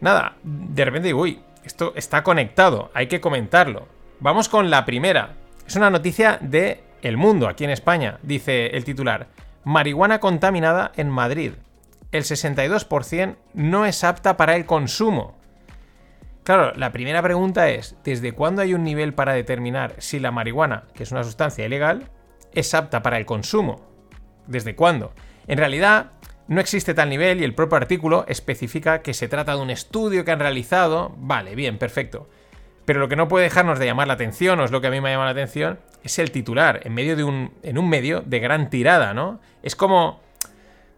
[0.00, 3.88] nada, de repente digo, uy, esto está conectado, hay que comentarlo.
[4.20, 5.34] Vamos con la primera.
[5.68, 8.18] Es una noticia de El Mundo, aquí en España.
[8.22, 9.26] Dice el titular,
[9.64, 11.52] marihuana contaminada en Madrid.
[12.10, 15.36] El 62% no es apta para el consumo.
[16.42, 20.84] Claro, la primera pregunta es, ¿desde cuándo hay un nivel para determinar si la marihuana,
[20.94, 22.08] que es una sustancia ilegal,
[22.54, 23.86] es apta para el consumo?
[24.46, 25.12] ¿Desde cuándo?
[25.48, 26.12] En realidad,
[26.46, 30.24] no existe tal nivel y el propio artículo especifica que se trata de un estudio
[30.24, 31.14] que han realizado.
[31.18, 32.30] Vale, bien, perfecto.
[32.88, 34.90] Pero lo que no puede dejarnos de llamar la atención, o es lo que a
[34.90, 38.22] mí me llama la atención, es el titular, en medio de un, en un medio
[38.24, 39.40] de gran tirada, ¿no?
[39.62, 40.20] Es como,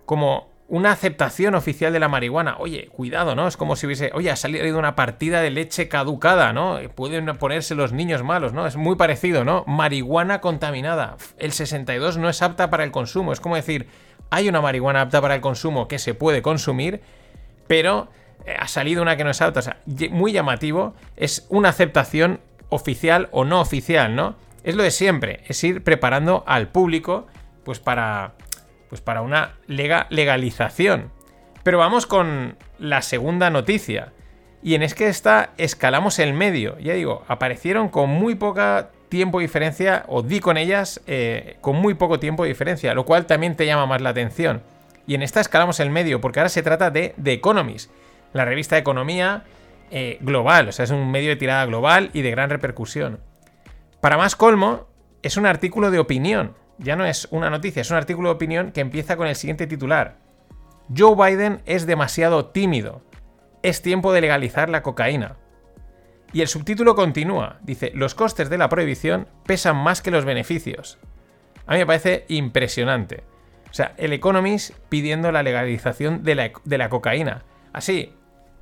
[0.07, 2.59] como una aceptación oficial de la marihuana.
[2.61, 3.49] Oye, cuidado, ¿no?
[3.49, 6.79] Es como si hubiese, oye, ha salido una partida de leche caducada, ¿no?
[6.95, 8.69] Pueden ponerse los niños malos, ¿no?
[8.69, 9.65] Es muy parecido, ¿no?
[9.67, 11.17] Marihuana contaminada.
[11.39, 13.33] El 62 no es apta para el consumo.
[13.33, 13.89] Es como decir,
[14.31, 17.01] hay una marihuana apta para el consumo que se puede consumir,
[17.67, 18.07] pero
[18.59, 19.61] ha salido una que no es apta.
[19.61, 19.81] O sea,
[20.11, 20.95] muy llamativo.
[21.17, 24.37] Es una aceptación oficial o no oficial, ¿no?
[24.63, 27.27] Es lo de siempre, es ir preparando al público,
[27.65, 28.35] pues para
[28.91, 31.13] pues para una legalización.
[31.63, 34.13] Pero vamos con la segunda noticia.
[34.63, 36.77] Y en es que esta escalamos el medio.
[36.81, 41.77] Ya digo, aparecieron con muy poca tiempo de diferencia, o di con ellas eh, con
[41.77, 44.63] muy poco tiempo de diferencia, lo cual también te llama más la atención.
[45.07, 47.91] Y en esta escalamos el medio, porque ahora se trata de The Economist,
[48.33, 49.45] la revista economía
[49.91, 53.21] eh, global, o sea, es un medio de tirada global y de gran repercusión.
[54.01, 54.87] Para más colmo,
[55.23, 58.73] es un artículo de opinión, ya no es una noticia, es un artículo de opinión
[58.73, 60.17] que empieza con el siguiente titular.
[60.97, 63.03] Joe Biden es demasiado tímido.
[63.63, 65.37] Es tiempo de legalizar la cocaína.
[66.33, 67.59] Y el subtítulo continúa.
[67.63, 70.99] Dice, los costes de la prohibición pesan más que los beneficios.
[71.67, 73.25] A mí me parece impresionante.
[73.71, 77.45] O sea, el Economist pidiendo la legalización de la, de la cocaína.
[77.73, 78.15] Así,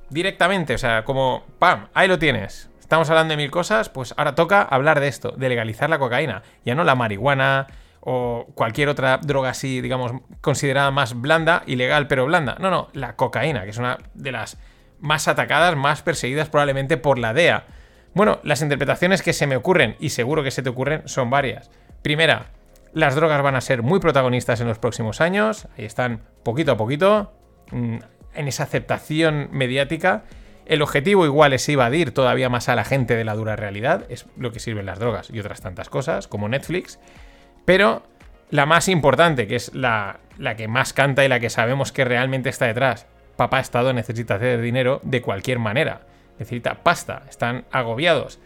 [0.09, 1.87] directamente, o sea, como, ¡pam!
[1.93, 2.69] Ahí lo tienes.
[2.79, 6.41] Estamos hablando de mil cosas, pues ahora toca hablar de esto, de legalizar la cocaína.
[6.65, 7.67] Ya no la marihuana,
[8.01, 12.55] o cualquier otra droga así, digamos, considerada más blanda, ilegal pero blanda.
[12.59, 14.57] No, no, la cocaína, que es una de las
[14.99, 17.65] más atacadas, más perseguidas probablemente por la DEA.
[18.13, 21.69] Bueno, las interpretaciones que se me ocurren, y seguro que se te ocurren, son varias.
[22.01, 22.47] Primera,
[22.93, 26.77] las drogas van a ser muy protagonistas en los próximos años, ahí están poquito a
[26.77, 27.33] poquito,
[27.71, 27.97] mm,
[28.39, 30.23] en esa aceptación mediática.
[30.65, 34.27] El objetivo igual es evadir todavía más a la gente de la dura realidad, es
[34.37, 36.99] lo que sirven las drogas y otras tantas cosas, como Netflix.
[37.65, 38.03] Pero
[38.49, 40.19] la más importante, que es la,
[40.55, 43.07] que más canta y la que sabemos que realmente está detrás.
[43.35, 46.03] Papá Estado necesita hacer dinero de cualquier manera.
[46.39, 47.23] Necesita pasta.
[47.29, 48.39] Están agobiados.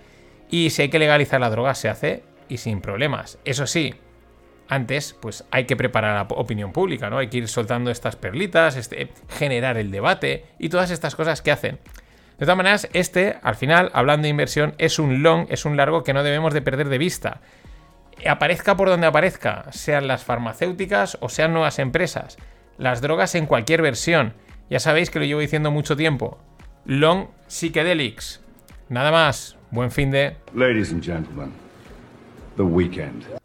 [0.50, 3.38] Y si hay que legalizar la droga, se hace y sin problemas.
[3.46, 3.94] Eso sí,
[4.74, 7.18] antes, pues hay que preparar la opinión pública, ¿no?
[7.18, 11.52] Hay que ir soltando estas perlitas, este, generar el debate y todas estas cosas que
[11.52, 11.80] hacen.
[12.38, 16.04] De todas maneras, este, al final, hablando de inversión, es un long, es un largo
[16.04, 17.42] que no debemos de perder de vista
[18.28, 22.38] aparezca por donde aparezca, sean las farmacéuticas o sean nuevas empresas,
[22.78, 24.34] las drogas en cualquier versión.
[24.70, 26.40] Ya sabéis que lo llevo diciendo mucho tiempo.
[26.86, 28.42] Long Psychedelics.
[28.90, 29.58] Nada más.
[29.72, 30.38] Buen fin de.
[30.54, 31.52] Ladies and gentlemen,
[32.58, 33.43] the weekend.